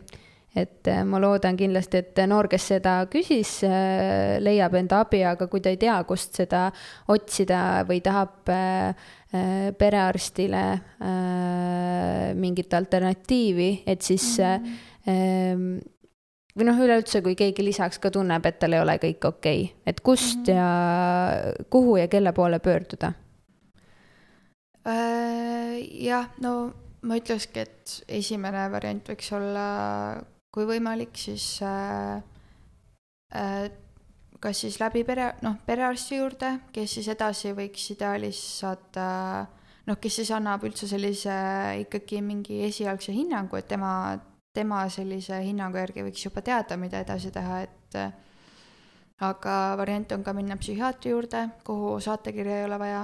et 0.56 0.88
äh, 0.90 1.04
ma 1.06 1.20
loodan 1.22 1.56
kindlasti, 1.58 2.00
et 2.02 2.20
noor, 2.28 2.48
kes 2.50 2.66
seda 2.72 2.94
küsis, 3.10 3.60
äh, 3.66 4.38
leiab 4.42 4.74
enda 4.80 5.04
abi, 5.04 5.22
aga 5.26 5.46
kui 5.50 5.62
ta 5.62 5.70
ei 5.70 5.78
tea, 5.80 5.94
kust 6.08 6.40
seda 6.40 6.66
otsida 7.14 7.84
või 7.88 8.00
tahab 8.02 8.50
äh, 8.50 9.08
perearstile 9.78 10.64
mingit 12.34 12.74
alternatiivi, 12.74 13.84
et 13.86 14.02
siis 14.02 14.24
mm 14.42 14.64
-hmm. 15.06 15.76
või 16.58 16.66
noh, 16.66 16.80
üleüldse, 16.82 17.22
kui 17.22 17.36
keegi 17.38 17.62
lisaks 17.62 18.00
ka 18.02 18.10
tunneb, 18.10 18.46
et 18.46 18.58
tal 18.58 18.72
ei 18.74 18.80
ole 18.80 18.98
kõik 18.98 19.28
okei 19.28 19.62
okay., 19.62 19.82
et 19.86 20.00
kust 20.00 20.48
mm 20.48 20.52
-hmm. 20.52 20.56
ja 20.56 21.64
kuhu 21.70 21.96
ja 21.96 22.08
kelle 22.08 22.32
poole 22.32 22.58
pöörduda? 22.58 23.12
jah, 26.00 26.26
no 26.40 26.72
ma 27.02 27.16
ütlekski, 27.16 27.60
et 27.60 28.02
esimene 28.08 28.70
variant 28.72 29.08
võiks 29.08 29.32
olla 29.32 29.68
kui 30.50 30.66
võimalik, 30.66 31.14
siis 31.18 31.60
äh, 31.62 32.22
äh, 33.34 33.70
kas 34.40 34.64
siis 34.64 34.80
läbi 34.80 35.04
pere, 35.06 35.34
noh, 35.44 35.58
perearsti 35.66 36.18
juurde, 36.18 36.52
kes 36.74 36.98
siis 36.98 37.10
edasi 37.12 37.52
võiks 37.56 37.90
ideaalis 37.94 38.40
saata 38.60 39.06
noh, 39.86 39.98
kes 40.00 40.20
siis 40.20 40.32
annab 40.34 40.64
üldse 40.66 40.88
sellise 40.90 41.36
ikkagi 41.84 42.20
mingi 42.24 42.62
esialgse 42.66 43.14
hinnangu, 43.14 43.58
et 43.60 43.68
tema, 43.70 43.92
tema 44.54 44.82
sellise 44.92 45.40
hinnangu 45.44 45.80
järgi 45.80 46.04
võiks 46.06 46.26
juba 46.26 46.42
teada, 46.46 46.78
mida 46.80 47.02
edasi 47.04 47.32
teha, 47.34 47.62
et 47.66 47.98
aga 49.20 49.56
variant 49.76 50.12
on 50.16 50.24
ka 50.24 50.34
minna 50.36 50.56
psühhiaatri 50.60 51.12
juurde, 51.12 51.46
kuhu 51.66 51.96
saatekirja 52.00 52.60
ei 52.60 52.68
ole 52.68 52.78
vaja, 52.80 53.02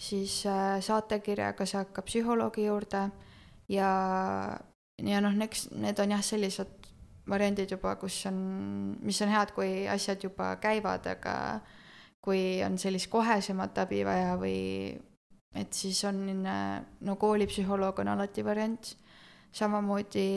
siis 0.00 0.42
äh, 0.48 0.78
saatekirjaga 0.84 1.66
saab 1.68 1.92
ka 1.96 2.04
psühholoogi 2.04 2.66
juurde 2.66 3.06
ja 3.68 3.90
ja 5.06 5.20
noh, 5.24 5.36
eks 5.44 5.68
need 5.76 6.00
on 6.02 6.14
jah, 6.16 6.22
sellised 6.24 6.88
variandid 7.30 7.70
juba, 7.70 7.94
kus 8.00 8.24
on, 8.30 8.40
mis 9.04 9.20
on 9.22 9.30
head, 9.32 9.52
kui 9.56 9.84
asjad 9.90 10.22
juba 10.24 10.54
käivad, 10.62 11.06
aga 11.12 11.34
kui 12.20 12.60
on 12.64 12.76
sellist 12.78 13.10
kohesemat 13.12 13.78
abi 13.84 14.02
vaja 14.04 14.34
või 14.40 14.58
et 15.56 15.72
siis 15.74 16.02
on 16.08 16.20
no 16.44 17.16
koolipsühholoog 17.18 18.02
on 18.02 18.12
alati 18.14 18.44
variant. 18.44 18.96
samamoodi 19.52 20.28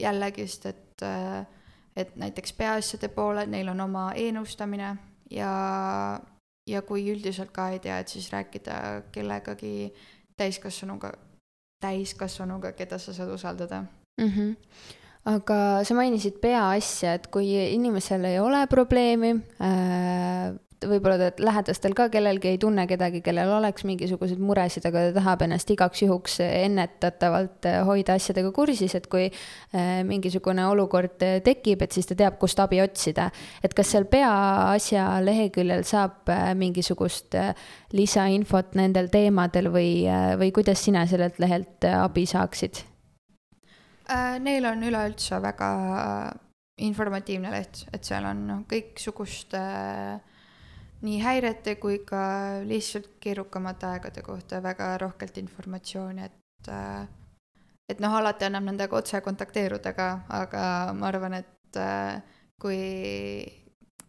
jällegist, 0.00 0.66
et, 0.66 1.02
et 1.96 2.16
näiteks 2.16 2.52
peaasjade 2.58 3.08
poole, 3.14 3.44
neil 3.46 3.68
on 3.70 3.80
oma 3.80 4.08
e-nõustamine 4.18 4.96
ja, 5.30 5.52
ja 6.66 6.82
kui 6.82 7.04
üldiselt 7.12 7.52
ka 7.54 7.68
ei 7.70 7.78
tea, 7.78 7.98
et 7.98 8.08
siis 8.08 8.32
rääkida 8.32 9.02
kellegagi 9.12 9.92
täiskasvanuga 10.36 11.12
täiskasvanuga, 11.80 12.72
keda 12.72 12.98
sa 12.98 13.14
saad 13.16 13.34
usaldada 13.34 13.84
mm. 14.20 14.28
-hmm 14.28 14.56
aga 15.28 15.84
sa 15.84 15.94
mainisid 15.94 16.40
peaasja, 16.40 17.14
et 17.18 17.26
kui 17.32 17.52
inimesel 17.74 18.24
ei 18.24 18.38
ole 18.40 18.66
probleemi 18.66 19.34
äh,, 19.60 20.54
võib-olla 20.86 21.30
lähedastel 21.38 21.94
ka 21.96 22.06
kellelgi 22.12 22.52
ei 22.52 22.58
tunne 22.60 22.86
kedagi, 22.88 23.20
kellel 23.24 23.50
oleks 23.58 23.84
mingisuguseid 23.88 24.40
muresid, 24.42 24.86
aga 24.88 25.06
ta 25.08 25.14
tahab 25.18 25.44
ennast 25.44 25.70
igaks 25.72 26.02
juhuks 26.04 26.38
ennetatavalt 26.46 27.68
hoida 27.88 28.16
asjadega 28.18 28.52
kursis, 28.56 28.94
et 28.96 29.08
kui 29.12 29.26
äh, 29.28 30.00
mingisugune 30.08 30.64
olukord 30.70 31.20
tekib, 31.44 31.84
et 31.84 31.96
siis 31.96 32.08
ta 32.08 32.16
teab, 32.18 32.38
kust 32.40 32.60
abi 32.62 32.80
otsida. 32.82 33.30
et 33.62 33.74
kas 33.76 33.92
seal 33.92 34.08
peaasja 34.10 35.06
leheküljel 35.24 35.84
saab 35.88 36.30
äh, 36.32 36.52
mingisugust 36.58 37.36
äh, 37.38 37.54
lisainfot 37.92 38.76
nendel 38.78 39.10
teemadel 39.12 39.70
või, 39.72 40.04
või 40.40 40.52
kuidas 40.54 40.84
sina 40.84 41.06
sellelt 41.10 41.40
lehelt 41.42 41.84
abi 41.90 42.26
saaksid? 42.26 42.86
Neil 44.40 44.64
on 44.66 44.80
üleüldse 44.82 45.38
väga 45.42 45.66
informatiivne 46.80 47.52
leht, 47.52 47.84
et 47.92 48.06
seal 48.06 48.26
on 48.26 48.42
noh, 48.48 48.60
kõiksuguste 48.68 49.60
äh, 49.60 50.29
nii 51.06 51.20
häirete 51.22 51.76
kui 51.80 52.00
ka 52.06 52.22
lihtsalt 52.68 53.08
keerukamate 53.20 53.88
aegade 53.88 54.22
kohta 54.22 54.60
väga 54.62 54.92
rohkelt 55.00 55.38
informatsiooni, 55.40 56.26
et 56.28 56.68
äh, 56.68 57.08
et 57.90 58.02
noh, 58.02 58.14
alati 58.20 58.46
annab 58.46 58.68
nendega 58.68 58.96
otse 58.96 59.20
kontakteeruda 59.24 59.94
ka, 59.96 60.10
aga 60.40 60.62
ma 60.96 61.08
arvan, 61.08 61.38
et 61.40 61.80
äh, 61.80 62.20
kui, 62.60 62.78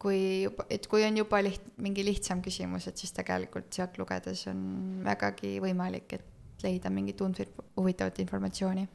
kui 0.02 0.20
juba, 0.44 0.68
et 0.70 0.86
kui 0.92 1.06
on 1.08 1.18
juba 1.18 1.42
liht-, 1.42 1.72
mingi 1.82 2.06
lihtsam 2.06 2.44
küsimus, 2.46 2.88
et 2.88 3.02
siis 3.02 3.16
tegelikult 3.18 3.72
sealt 3.74 3.98
lugedes 4.02 4.46
on 4.52 4.62
vägagi 5.06 5.58
võimalik, 5.64 6.18
et 6.20 6.66
leida 6.66 6.92
mingit 6.94 7.22
huvitavat 7.22 8.20
informatsiooni 8.22 8.86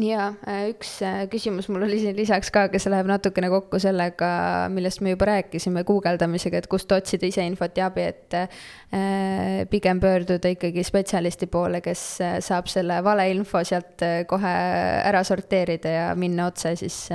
ja 0.00 0.26
äh, 0.44 0.66
üks 0.74 0.90
äh, 1.04 1.24
küsimus 1.32 1.70
mul 1.72 1.86
oli 1.86 1.98
siin 2.02 2.16
lisaks 2.18 2.50
ka, 2.52 2.66
kes 2.72 2.84
läheb 2.92 3.08
natukene 3.08 3.48
kokku 3.52 3.80
sellega, 3.80 4.28
millest 4.72 5.00
me 5.04 5.14
juba 5.14 5.30
rääkisime, 5.30 5.86
guugeldamisega, 5.88 6.60
et 6.60 6.68
kust 6.70 6.92
otsida 6.92 7.28
ise 7.28 7.46
infot 7.48 7.76
ja 7.80 7.88
abi, 7.88 8.04
et 8.12 8.36
äh, 8.36 9.64
pigem 9.72 10.00
pöörduda 10.02 10.52
ikkagi 10.52 10.84
spetsialisti 10.84 11.48
poole, 11.48 11.80
kes 11.84 12.04
saab 12.44 12.68
selle 12.72 13.00
valeinfo 13.04 13.64
sealt 13.64 14.04
kohe 14.28 14.54
ära 15.00 15.24
sorteerida 15.24 15.94
ja 15.94 16.08
minna 16.18 16.50
otse 16.52 16.76
siis 16.78 17.06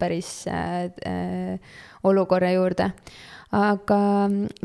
päris 0.00 0.32
olukorra 2.08 2.54
juurde 2.56 2.90
aga 3.54 3.98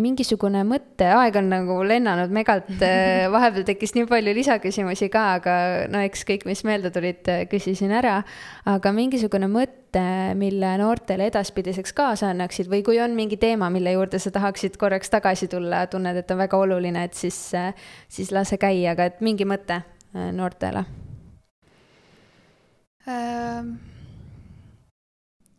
mingisugune 0.03 0.65
mõte, 0.67 1.07
aeg 1.07 1.37
on 1.39 1.47
nagu 1.53 1.77
lennanud 1.87 2.33
megalt, 2.35 2.71
äh, 2.83 3.29
vahepeal 3.31 3.63
tekkis 3.67 3.95
nii 3.95 4.07
palju 4.09 4.33
lisaküsimusi 4.35 5.07
ka, 5.13 5.23
aga 5.37 5.53
no 5.91 6.01
eks 6.03 6.25
kõik, 6.27 6.43
mis 6.49 6.65
meelde 6.67 6.91
tulid, 6.91 7.21
äh, 7.31 7.45
küsisin 7.51 7.93
ära. 7.95 8.21
aga 8.67 8.91
mingisugune 8.95 9.47
mõte, 9.51 10.03
mille 10.35 10.73
noortele 10.81 11.29
edaspidiseks 11.31 11.95
kaasa 11.95 12.33
annaksid 12.33 12.67
või 12.71 12.83
kui 12.83 12.99
on 12.99 13.15
mingi 13.15 13.37
teema, 13.39 13.69
mille 13.71 13.95
juurde 13.95 14.19
sa 14.19 14.31
tahaksid 14.35 14.75
korraks 14.81 15.09
tagasi 15.13 15.47
tulla, 15.47 15.85
tunned, 15.87 16.19
et 16.19 16.31
on 16.31 16.43
väga 16.43 16.59
oluline, 16.59 17.05
et 17.07 17.15
siis, 17.15 17.39
äh, 17.55 17.71
siis 18.11 18.35
lase 18.35 18.59
käia, 18.59 18.97
aga 18.97 19.07
et 19.11 19.23
mingi 19.23 19.47
mõte 19.47 19.83
noortele 20.13 20.83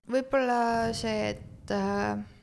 võib-olla 0.04 0.92
see, 0.96 1.34
et 1.34 1.72
äh 1.74 2.33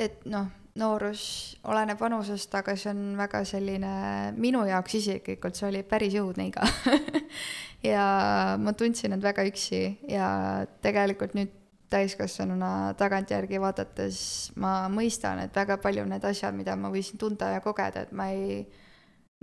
et 0.00 0.24
noh, 0.30 0.48
noorus 0.80 1.22
oleneb 1.68 2.00
vanusest, 2.00 2.54
aga 2.56 2.74
see 2.78 2.92
on 2.92 3.14
väga 3.18 3.42
selline, 3.48 3.94
minu 4.40 4.62
jaoks 4.68 4.96
isiklikult 5.00 5.58
see 5.58 5.68
oli 5.68 5.82
päris 5.86 6.16
õudne 6.20 6.50
iga. 6.50 6.66
Ja 7.80 8.58
ma 8.60 8.74
tundsin 8.76 9.14
end 9.16 9.24
väga 9.24 9.40
üksi 9.48 9.78
ja 10.12 10.26
tegelikult 10.84 11.32
nüüd 11.32 11.54
täiskasvanuna 11.90 12.92
tagantjärgi 13.00 13.56
vaadates 13.62 14.18
ma 14.60 14.84
mõistan, 14.92 15.40
et 15.40 15.56
väga 15.56 15.78
palju 15.80 16.04
need 16.10 16.26
asjad, 16.28 16.52
mida 16.54 16.76
ma 16.76 16.90
võisin 16.92 17.16
tunda 17.18 17.48
ja 17.54 17.62
kogeda, 17.64 18.04
et 18.04 18.12
ma 18.12 18.28
ei, 18.34 18.60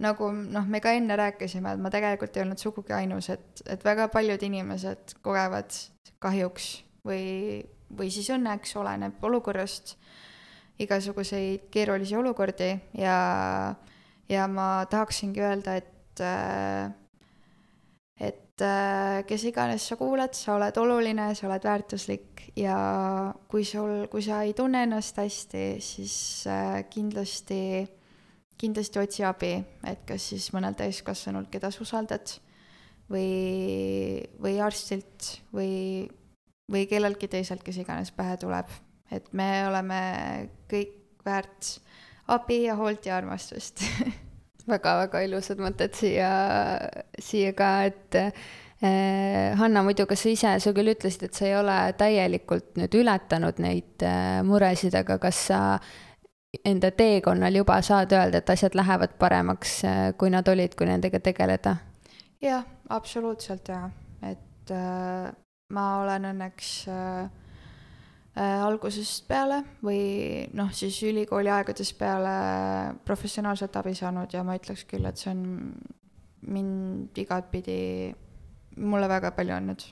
nagu 0.06 0.30
noh, 0.38 0.70
me 0.70 0.82
ka 0.86 0.94
enne 0.96 1.18
rääkisime, 1.18 1.74
et 1.74 1.82
ma 1.82 1.90
tegelikult 1.94 2.38
ei 2.38 2.46
olnud 2.46 2.62
sugugi 2.62 2.94
ainus, 2.94 3.32
et, 3.34 3.66
et 3.66 3.84
väga 3.84 4.08
paljud 4.14 4.46
inimesed 4.48 5.18
kogevad 5.26 5.74
kahjuks 6.24 6.70
või, 7.10 7.66
või 7.90 8.14
siis 8.14 8.30
õnneks, 8.38 8.78
oleneb 8.80 9.28
olukorrast 9.28 9.98
igasuguseid 10.80 11.70
keerulisi 11.74 12.16
olukordi 12.18 12.70
ja, 12.98 13.18
ja 14.30 14.48
ma 14.52 14.86
tahaksingi 14.90 15.42
öelda, 15.42 15.78
et, 15.80 16.22
et 18.22 18.66
kes 19.28 19.46
iganes 19.50 19.86
sa 19.90 19.98
kuulad, 19.98 20.34
sa 20.38 20.56
oled 20.58 20.78
oluline, 20.82 21.30
sa 21.38 21.48
oled 21.50 21.66
väärtuslik 21.66 22.48
ja 22.58 22.78
kui 23.50 23.66
sul, 23.66 24.08
kui 24.12 24.24
sa 24.26 24.42
ei 24.46 24.54
tunne 24.58 24.84
ennast 24.88 25.18
hästi, 25.22 25.66
siis 25.84 26.18
kindlasti, 26.94 27.62
kindlasti 28.58 29.02
otsi 29.02 29.26
abi, 29.28 29.54
et 29.86 30.06
kas 30.10 30.30
siis 30.34 30.50
mõnelt 30.56 30.80
täiskasvanult, 30.82 31.50
keda 31.54 31.74
sa 31.74 31.86
usaldad 31.86 32.38
või, 33.10 34.26
või 34.42 34.58
arstilt 34.62 35.38
või, 35.54 36.06
või 36.72 36.86
kelleltki 36.90 37.30
teiselt, 37.32 37.66
kes 37.66 37.82
iganes 37.82 38.14
pähe 38.14 38.38
tuleb 38.42 38.74
et 39.12 39.28
me 39.38 39.50
oleme 39.68 40.00
kõik 40.72 40.96
väärt 41.26 41.78
abi 42.34 42.64
ja 42.66 42.76
hoolt 42.80 43.06
ja 43.08 43.18
armastust 43.18 43.84
väga-väga 44.72 45.24
ilusad 45.28 45.62
mõtted 45.64 45.96
siia, 45.96 46.32
siia 47.24 47.54
ka, 47.56 47.70
et 47.88 48.18
eh, 48.20 49.54
Hanna, 49.58 49.84
muidu, 49.86 50.06
kas 50.10 50.26
sa 50.26 50.34
ise, 50.34 50.52
sa 50.64 50.74
küll 50.76 50.92
ütlesid, 50.92 51.30
et 51.30 51.40
sa 51.40 51.48
ei 51.48 51.56
ole 51.56 51.78
täielikult 51.98 52.76
nüüd 52.80 53.00
ületanud 53.00 53.64
neid 53.64 54.04
eh, 54.06 54.42
muresid, 54.48 54.98
aga 55.00 55.20
kas 55.24 55.48
sa 55.52 55.62
enda 56.68 56.92
teekonnal 56.96 57.56
juba 57.60 57.80
saad 57.86 58.12
öelda, 58.16 58.42
et 58.42 58.50
asjad 58.50 58.76
lähevad 58.76 59.16
paremaks, 59.20 59.78
eh, 59.88 60.06
kui 60.20 60.32
nad 60.34 60.48
olid, 60.52 60.76
kui 60.76 60.90
nendega 60.90 61.24
tegeleda? 61.24 61.78
jah, 62.44 62.64
absoluutselt 62.90 63.68
jaa, 63.72 63.90
et 64.28 64.72
äh, 64.72 65.32
ma 65.74 65.86
olen 66.04 66.30
õnneks 66.32 66.72
äh, 66.92 67.30
algusest 68.38 69.28
peale 69.30 69.64
või 69.82 70.46
noh, 70.58 70.70
siis 70.76 71.00
ülikooli 71.08 71.50
aegadest 71.50 71.98
peale 71.98 72.34
professionaalset 73.08 73.76
abi 73.80 73.96
saanud 73.98 74.34
ja 74.34 74.44
ma 74.46 74.58
ütleks 74.60 74.86
küll, 74.90 75.08
et 75.10 75.18
see 75.18 75.32
on 75.34 75.44
mind 76.48 77.18
igatpidi, 77.18 77.78
mulle 78.78 79.10
väga 79.10 79.34
palju 79.36 79.56
andnud. 79.58 79.88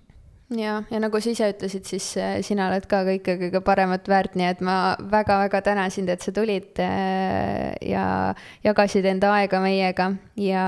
Ja, 0.54 0.84
ja 0.94 1.00
nagu 1.02 1.18
sa 1.18 1.32
ise 1.34 1.48
ütlesid, 1.56 1.88
siis 1.90 2.12
äh, 2.22 2.36
sina 2.46 2.68
oled 2.70 2.86
ka 2.90 3.00
kõike 3.08 3.34
kõige 3.40 3.62
paremat 3.66 4.06
väärt, 4.06 4.36
nii 4.38 4.46
et 4.52 4.60
ma 4.62 4.94
väga-väga 5.10 5.64
tänan 5.66 5.94
sind, 5.94 6.12
et 6.14 6.22
sa 6.22 6.30
tulid 6.36 6.78
äh, 6.86 7.74
ja 7.82 8.06
jagasid 8.64 9.08
enda 9.10 9.34
aega 9.40 9.62
meiega 9.64 10.12
ja 10.38 10.68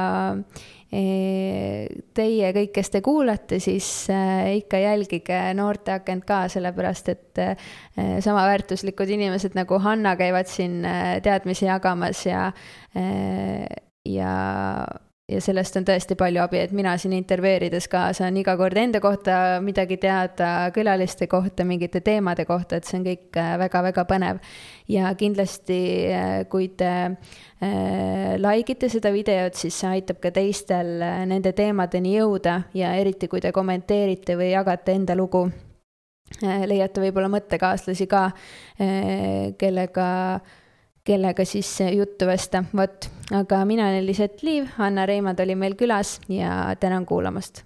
Teie 0.89 2.51
kõik, 2.55 2.71
kes 2.77 2.89
te 2.93 3.01
kuulate, 3.03 3.59
siis 3.59 3.87
äh, 4.13 4.53
ikka 4.61 4.79
jälgige 4.79 5.39
Noorteakent 5.57 6.23
ka, 6.27 6.45
sellepärast 6.51 7.09
et 7.11 7.41
äh, 7.43 7.65
sama 8.23 8.45
väärtuslikud 8.47 9.11
inimesed 9.17 9.57
nagu 9.57 9.81
Hanna 9.83 10.15
käivad 10.19 10.47
siin 10.47 10.79
teadmisi 11.23 11.67
jagamas 11.67 12.23
ja, 12.25 12.45
ja 14.07 14.31
ja 15.27 15.41
sellest 15.43 15.75
on 15.75 15.83
tõesti 15.87 16.15
palju 16.15 16.39
abi, 16.39 16.59
et 16.63 16.71
mina 16.75 16.93
siin 16.99 17.11
intervjueerides 17.17 17.89
ka 17.91 18.05
saan 18.15 18.37
iga 18.39 18.53
kord 18.59 18.77
enda 18.79 19.01
kohta 19.03 19.59
midagi 19.63 19.97
teada, 19.99 20.69
külaliste 20.75 21.27
kohta, 21.27 21.65
mingite 21.67 21.99
teemade 22.03 22.45
kohta, 22.47 22.79
et 22.79 22.87
see 22.87 22.99
on 23.01 23.05
kõik 23.07 23.39
väga-väga 23.63 24.05
põnev. 24.07 24.39
ja 24.87 25.11
kindlasti, 25.19 25.79
kui 26.49 26.69
te 26.79 26.91
äh, 27.03 28.37
like 28.39 28.71
ite 28.71 28.89
seda 28.89 29.11
videot, 29.11 29.55
siis 29.55 29.75
see 29.75 29.97
aitab 29.99 30.21
ka 30.23 30.31
teistel 30.31 31.03
nende 31.27 31.51
teemadeni 31.51 32.15
jõuda 32.15 32.61
ja 32.73 32.93
eriti, 32.95 33.27
kui 33.27 33.43
te 33.43 33.51
kommenteerite 33.51 34.37
või 34.39 34.53
jagate 34.53 34.95
enda 34.95 35.15
lugu 35.15 35.49
äh,, 36.39 36.63
leiate 36.71 37.03
võib-olla 37.03 37.27
mõttekaaslasi 37.35 38.07
ka 38.07 38.29
äh,, 38.79 39.51
kellega 39.59 40.07
kellega 41.07 41.45
siis 41.47 41.71
juttu 41.95 42.27
vesta, 42.27 42.63
vot. 42.75 43.09
aga 43.31 43.63
mina 43.65 43.87
olen 43.87 44.03
Elisett 44.03 44.43
Liiv, 44.43 44.71
Anna 44.77 45.05
Reimand 45.05 45.39
oli 45.39 45.55
meil 45.55 45.79
külas 45.79 46.17
ja 46.29 46.75
tänan 46.79 47.05
kuulamast. 47.05 47.63